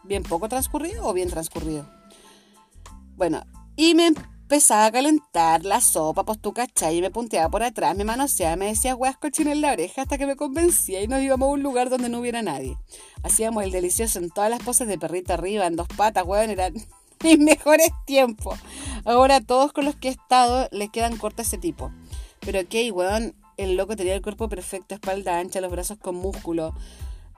[0.04, 1.90] Bien poco transcurrido o bien transcurrido.
[3.16, 3.44] Bueno,
[3.74, 4.12] y me
[4.52, 8.54] empezaba a calentar la sopa, pues tú cachai, y me punteaba por atrás, me manoseaba,
[8.56, 11.52] me decía weas cochinas en la oreja hasta que me convencía y nos íbamos a
[11.52, 12.76] un lugar donde no hubiera nadie.
[13.22, 16.74] Hacíamos el delicioso en todas las poses de perrito arriba, en dos patas, weón, eran
[17.24, 18.58] mis mejores tiempos.
[19.06, 21.90] Ahora todos con los que he estado les quedan cortos ese tipo.
[22.40, 26.74] Pero ok, weón, el loco tenía el cuerpo perfecto, espalda ancha, los brazos con músculo.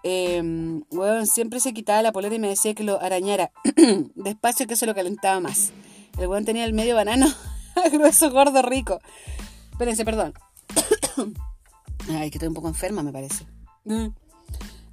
[0.03, 0.83] Eh,
[1.27, 3.53] siempre se quitaba la polera y me decía que lo arañara
[4.17, 5.73] despacio que se lo calentaba más.
[6.19, 7.27] El weón tenía el medio banano
[7.93, 9.01] grueso, gordo, rico.
[9.73, 10.35] Espérense, perdón.
[12.09, 13.47] Ay, que estoy un poco enferma, me parece.
[13.85, 14.09] Mm.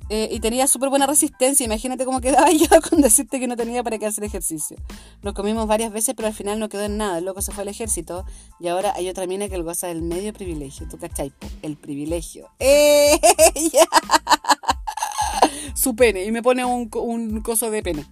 [0.09, 1.65] Eh, y tenía súper buena resistencia.
[1.65, 4.77] Imagínate cómo quedaba yo con decirte que no tenía para qué hacer ejercicio.
[5.21, 7.19] Lo comimos varias veces, pero al final no quedó en nada.
[7.19, 8.25] El loco se fue al ejército
[8.59, 10.87] y ahora hay otra mina que él goza del medio privilegio.
[10.89, 11.31] ¿Tú cachai?
[11.61, 12.49] El privilegio.
[12.59, 13.21] ¡Eh!
[15.75, 16.25] Su pene.
[16.25, 18.05] Y me pone un, un coso de pene.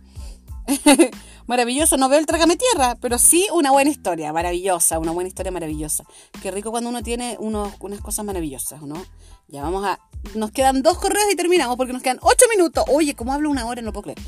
[1.47, 1.97] maravilloso.
[1.97, 6.03] No veo el trágame tierra, pero sí una buena historia, maravillosa, una buena historia maravillosa.
[6.41, 9.03] Qué rico cuando uno tiene unos, unas cosas maravillosas, ¿no?
[9.47, 9.99] Ya vamos a.
[10.35, 12.85] Nos quedan dos correos y terminamos porque nos quedan ocho minutos.
[12.87, 13.81] Oye, ¿cómo hablo una hora?
[13.81, 14.19] No puedo creer.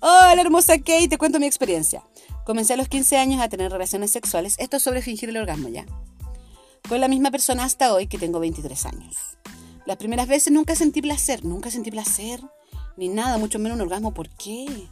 [0.00, 2.02] Hola, hermosa Kate, te cuento mi experiencia.
[2.44, 4.56] Comencé a los 15 años a tener relaciones sexuales.
[4.58, 5.86] Esto es sobre fingir el orgasmo ya.
[6.88, 9.16] Con la misma persona hasta hoy que tengo 23 años.
[9.86, 12.40] Las primeras veces nunca sentí placer, nunca sentí placer,
[12.96, 14.12] ni nada, mucho menos un orgasmo.
[14.12, 14.88] ¿Por qué?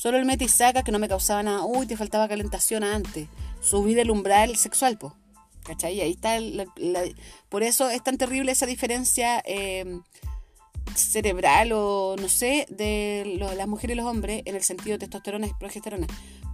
[0.00, 1.66] Solo el mete y saca que no me causaba nada.
[1.66, 3.28] Uy, te faltaba calentación antes.
[3.60, 5.14] Subí del umbral sexual, po.
[5.62, 6.00] ¿Cachai?
[6.00, 6.38] Ahí está.
[7.50, 10.00] por eso es tan terrible esa diferencia eh,
[10.94, 15.48] cerebral o no sé de las mujeres y los hombres en el sentido de testosterona
[15.48, 16.06] y progesterona.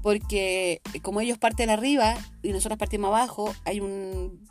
[0.03, 4.45] Porque como ellos parten arriba y nosotros partimos abajo, hay un,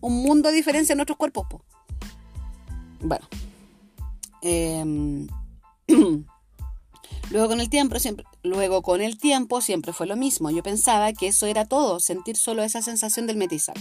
[0.00, 1.62] un mundo de diferencia en nuestros cuerpos, po.
[3.02, 3.28] Bueno.
[4.42, 5.28] Eh,
[7.30, 10.50] Luego con el tiempo siempre, luego con el tiempo siempre fue lo mismo.
[10.50, 13.80] Yo pensaba que eso era todo, sentir solo esa sensación del metizaje.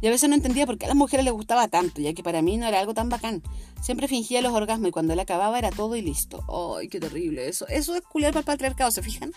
[0.00, 2.22] Y a veces no entendía por qué a las mujeres les gustaba tanto, ya que
[2.22, 3.42] para mí no era algo tan bacán.
[3.80, 6.44] Siempre fingía los orgasmos y cuando él acababa era todo y listo.
[6.76, 7.48] ¡Ay, qué terrible!
[7.48, 9.32] Eso, eso es culiar para el patriarcado, ¿se fijan?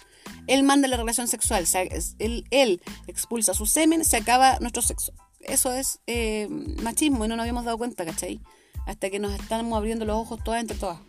[0.47, 1.65] Él manda la relación sexual,
[2.19, 5.13] él, expulsa su semen, se acaba nuestro sexo.
[5.39, 6.47] Eso es eh,
[6.81, 8.41] machismo y no nos habíamos dado cuenta, ¿cachai?
[8.85, 10.99] Hasta que nos estamos abriendo los ojos todas entre todas.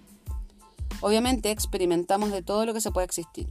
[1.01, 3.49] Obviamente experimentamos de todo lo que se puede existir.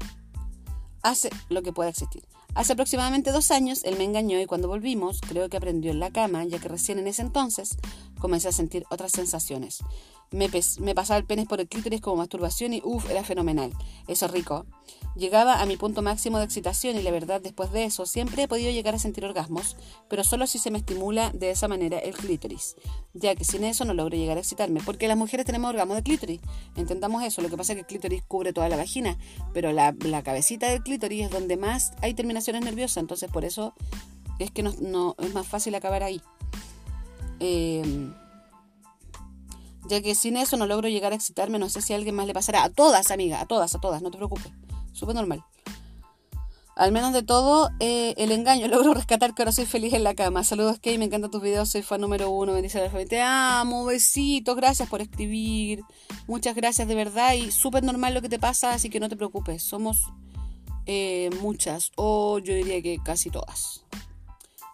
[1.02, 2.24] Hace lo que puede existir.
[2.56, 6.10] Hace aproximadamente dos años él me engañó y cuando volvimos creo que aprendió en la
[6.10, 7.78] cama, ya que recién en ese entonces
[8.18, 9.84] comencé a sentir otras sensaciones.
[10.30, 10.50] Me,
[10.94, 13.72] pasaba el pene por el clítoris como masturbación y uff, era fenomenal.
[14.08, 14.66] Eso rico.
[15.16, 18.48] Llegaba a mi punto máximo de excitación y la verdad después de eso siempre he
[18.48, 19.78] podido llegar a sentir orgasmos,
[20.10, 22.76] pero solo si se me estimula de esa manera el clítoris,
[23.14, 26.04] ya que sin eso no logro llegar a excitarme, porque las mujeres tenemos orgasmos de
[26.04, 26.42] clítoris,
[26.76, 29.18] entendamos eso, lo que pasa es que el clítoris cubre toda la vagina,
[29.54, 33.74] pero la, cabecita del clítoris es donde más hay terminaciones nerviosas, entonces por eso
[34.38, 36.22] es que no, es más fácil acabar ahí.
[37.40, 38.12] Eh,
[39.88, 42.28] ya que sin eso no logro llegar a excitarme, no sé si a alguien más
[42.28, 42.64] le pasará.
[42.64, 44.52] A todas, amiga, a todas, a todas, no te preocupes.
[44.92, 45.44] Súper normal.
[46.76, 48.68] Al menos de todo, eh, el engaño.
[48.70, 50.44] Logro rescatar que ahora soy feliz en la cama.
[50.44, 50.98] Saludos, Kay.
[50.98, 51.70] Me encantan tus videos.
[51.70, 52.54] Soy fan número uno.
[52.54, 53.86] Bendice la Te amo.
[53.86, 54.56] Besitos.
[54.56, 55.84] Gracias por escribir.
[56.28, 57.34] Muchas gracias de verdad.
[57.34, 59.64] Y súper normal lo que te pasa, así que no te preocupes.
[59.64, 60.06] Somos
[60.86, 63.84] eh, muchas, o yo diría que casi todas.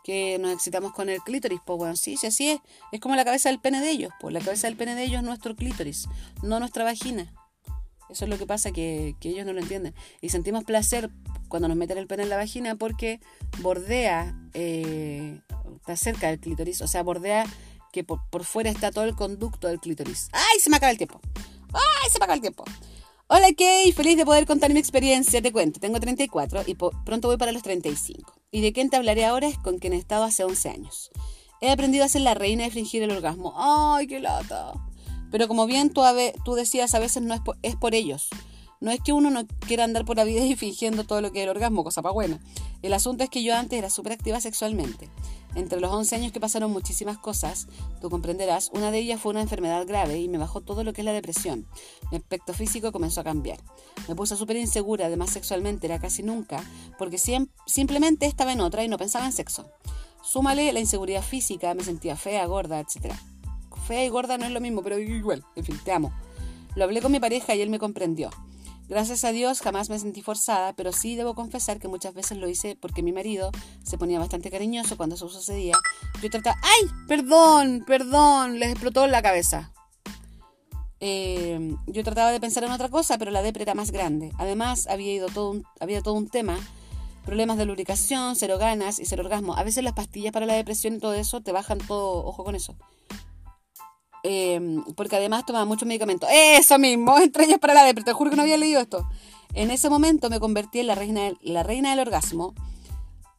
[0.04, 1.60] Que nos excitamos con el clítoris.
[1.66, 2.60] Pues bueno, sí, sí, así es.
[2.92, 4.12] Es como la cabeza del pene de ellos.
[4.20, 6.08] Pues la cabeza del pene de ellos es nuestro clítoris,
[6.42, 7.34] no nuestra vagina.
[8.10, 9.96] Eso es lo que pasa que, ellos no lo entienden.
[10.22, 11.10] Y sentimos placer
[11.48, 13.20] cuando nos meten el pene en la vagina porque
[13.60, 15.40] bordea, eh,
[15.78, 17.46] está cerca del clítoris, o sea, bordea
[17.92, 20.30] que por, fuera está todo el conducto del clítoris.
[20.32, 21.22] ¡Ay, se me acaba el tiempo!
[21.74, 22.66] ¡Ay, se me acaba el tiempo!
[23.36, 25.42] Hola Kay, feliz de poder contar mi experiencia.
[25.42, 28.32] Te cuento, tengo 34 y pronto voy para los 35.
[28.52, 31.10] Y de quién te hablaré ahora es con quien he estado hace 11 años.
[31.60, 33.56] He aprendido a ser la reina de fingir el orgasmo.
[33.58, 34.74] ¡Ay, qué lata!
[35.32, 36.04] Pero como bien tú,
[36.46, 38.30] tú decías, a veces no es por ellos.
[38.84, 41.40] No es que uno no quiera andar por la vida y fingiendo todo lo que
[41.40, 42.40] es el orgasmo, cosa para buena.
[42.84, 45.10] El asunto es que yo antes era súper activa sexualmente.
[45.56, 47.68] Entre los 11 años que pasaron muchísimas cosas,
[48.02, 51.02] tú comprenderás, una de ellas fue una enfermedad grave y me bajó todo lo que
[51.02, 51.68] es la depresión.
[52.12, 53.60] Mi aspecto físico comenzó a cambiar.
[54.08, 56.64] Me puse súper insegura, además sexualmente era casi nunca,
[56.98, 57.18] porque
[57.66, 59.68] simplemente estaba en otra y no pensaba en sexo.
[60.24, 63.14] Súmale la inseguridad física, me sentía fea, gorda, etc
[63.84, 66.12] fea y gorda no es lo mismo, pero igual, en fin, te amo.
[66.76, 68.30] Lo hablé con mi pareja y él me comprendió.
[68.90, 72.50] Gracias a Dios jamás me sentí forzada, pero sí debo confesar que muchas veces lo
[72.50, 73.52] hice porque mi marido
[73.84, 75.76] se ponía bastante cariñoso cuando eso sucedía.
[76.22, 76.90] Yo trataba, ¡ay!
[77.08, 79.72] Perdón, perdón, les explotó la cabeza.
[81.00, 84.32] Eh, yo trataba de pensar en otra cosa, pero la depre era más grande.
[84.38, 86.58] Además, había, ido todo había todo un tema,
[87.26, 89.56] problemas de lubricación, cero ganas y cero orgasmo.
[89.56, 92.56] A veces las pastillas para la depresión y todo eso te bajan todo, ojo con
[92.56, 92.76] eso.
[94.24, 96.30] Em, porque además tomaba muchos medicamentos.
[96.32, 98.06] Eso mismo, entre para la depresión.
[98.06, 99.08] Te juro que no había leído esto.
[99.54, 102.56] En ese momento me convertí en la reina, del, reina del orgasmo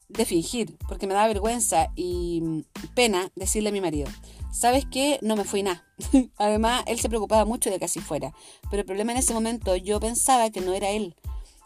[0.08, 2.60] de fingir, porque me daba vergüenza y mm,
[2.94, 4.08] pena decirle a mi marido,
[4.52, 5.18] ¿sabes qué?
[5.22, 5.84] No me fui nada.
[6.36, 8.32] Además, él se preocupaba mucho de que así fuera.
[8.70, 11.16] Pero el problema en ese momento, yo pensaba que no era él.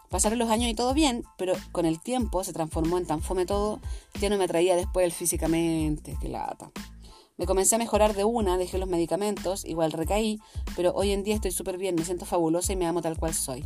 [0.09, 3.45] Pasaron los años y todo bien, pero con el tiempo se transformó en tan fome
[3.45, 3.79] todo,
[4.19, 6.17] ya no me atraía después él físicamente.
[6.19, 6.71] Qué lata.
[7.39, 10.41] Me comencé a mejorar de una, dejé los medicamentos, igual recaí,
[10.75, 13.33] pero hoy en día estoy súper bien, me siento fabulosa y me amo tal cual
[13.33, 13.65] soy.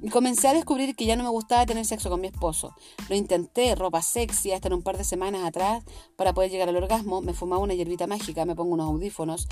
[0.00, 2.76] Y comencé a descubrir que ya no me gustaba tener sexo con mi esposo.
[3.08, 5.82] Lo intenté, ropa sexy, hasta en un par de semanas atrás,
[6.14, 7.20] para poder llegar al orgasmo.
[7.20, 9.48] Me fumaba una hierbita mágica, me pongo unos audífonos,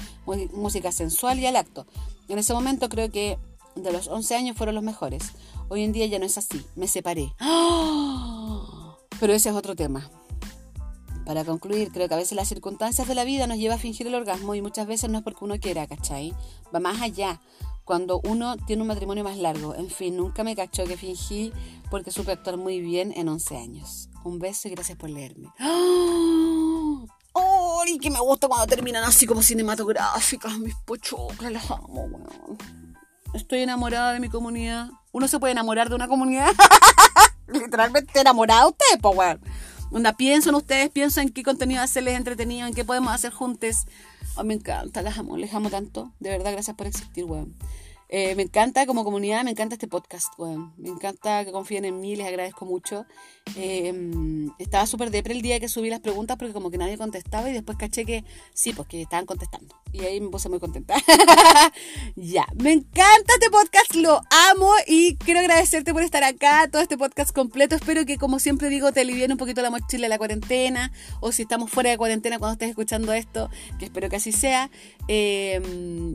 [0.52, 1.88] música sensual y al acto.
[2.28, 3.36] En ese momento creo que
[3.74, 5.32] de los 11 años fueron los mejores.
[5.68, 7.32] Hoy en día ya no es así, me separé.
[7.40, 8.96] ¡Ah!
[9.18, 10.08] Pero ese es otro tema.
[11.26, 14.06] Para concluir, creo que a veces las circunstancias de la vida nos lleva a fingir
[14.06, 16.32] el orgasmo y muchas veces no es porque uno quiera, ¿cachai?
[16.72, 17.40] Va más allá.
[17.84, 19.74] Cuando uno tiene un matrimonio más largo.
[19.74, 21.52] En fin, nunca me cachó que fingí
[21.90, 24.08] porque supe actuar muy bien en 11 años.
[24.22, 25.48] Un beso y gracias por leerme.
[25.60, 27.06] ¡Oh!
[27.34, 27.98] ¡Ay!
[27.98, 30.58] que me gusta cuando terminan así como cinematográficas.
[30.58, 32.58] Mis pochoclas, las amo, weón.
[33.34, 34.90] Estoy enamorada de mi comunidad.
[35.12, 36.52] Uno se puede enamorar de una comunidad.
[37.48, 39.40] Literalmente enamorada de usted, pues, weón.
[39.96, 43.86] Onda, piensan ustedes, piensan en qué contenido hacerles entretenido, en qué podemos hacer juntos.
[44.36, 46.12] Oh, me encanta, las amo, les amo tanto.
[46.20, 47.56] De verdad, gracias por existir, weón.
[48.10, 50.34] Eh, me encanta como comunidad, me encanta este podcast,
[50.76, 53.06] Me encanta que confíen en mí, les agradezco mucho.
[53.54, 53.94] Eh,
[54.58, 57.52] estaba súper depre el día que subí las preguntas porque como que nadie contestaba y
[57.52, 59.74] después caché que sí, pues que estaban contestando.
[59.92, 60.94] Y ahí me puse muy contenta.
[62.16, 64.20] ya, me encanta este podcast, lo
[64.50, 67.76] amo y quiero agradecerte por estar acá, todo este podcast completo.
[67.76, 71.32] Espero que como siempre digo te aliviene un poquito la mochila de la cuarentena o
[71.32, 74.70] si estamos fuera de cuarentena cuando estés escuchando esto, que espero que así sea,
[75.08, 75.60] eh,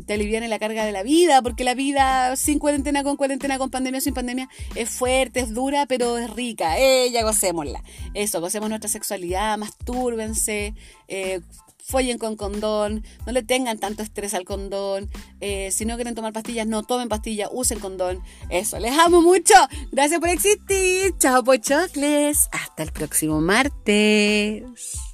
[0.06, 3.70] te aliviane la carga de la vida porque la vida sin cuarentena, con cuarentena, con
[3.70, 6.78] pandemia, sin pandemia, es fuerte, es dura, pero es rica.
[6.78, 7.84] Eh, gocémosla.
[8.14, 10.74] Eso, gocemos nuestra sexualidad, mastúrbense,
[11.08, 11.42] eh,
[11.84, 15.10] follen con condón, no le tengan tanto estrés al condón.
[15.42, 18.22] Eh, si no quieren tomar pastillas, no tomen pastillas, usen condón.
[18.50, 19.54] Eso, les amo mucho.
[19.92, 21.16] Gracias por existir.
[21.18, 22.48] Chao, pochocles.
[22.52, 25.11] Hasta el próximo martes.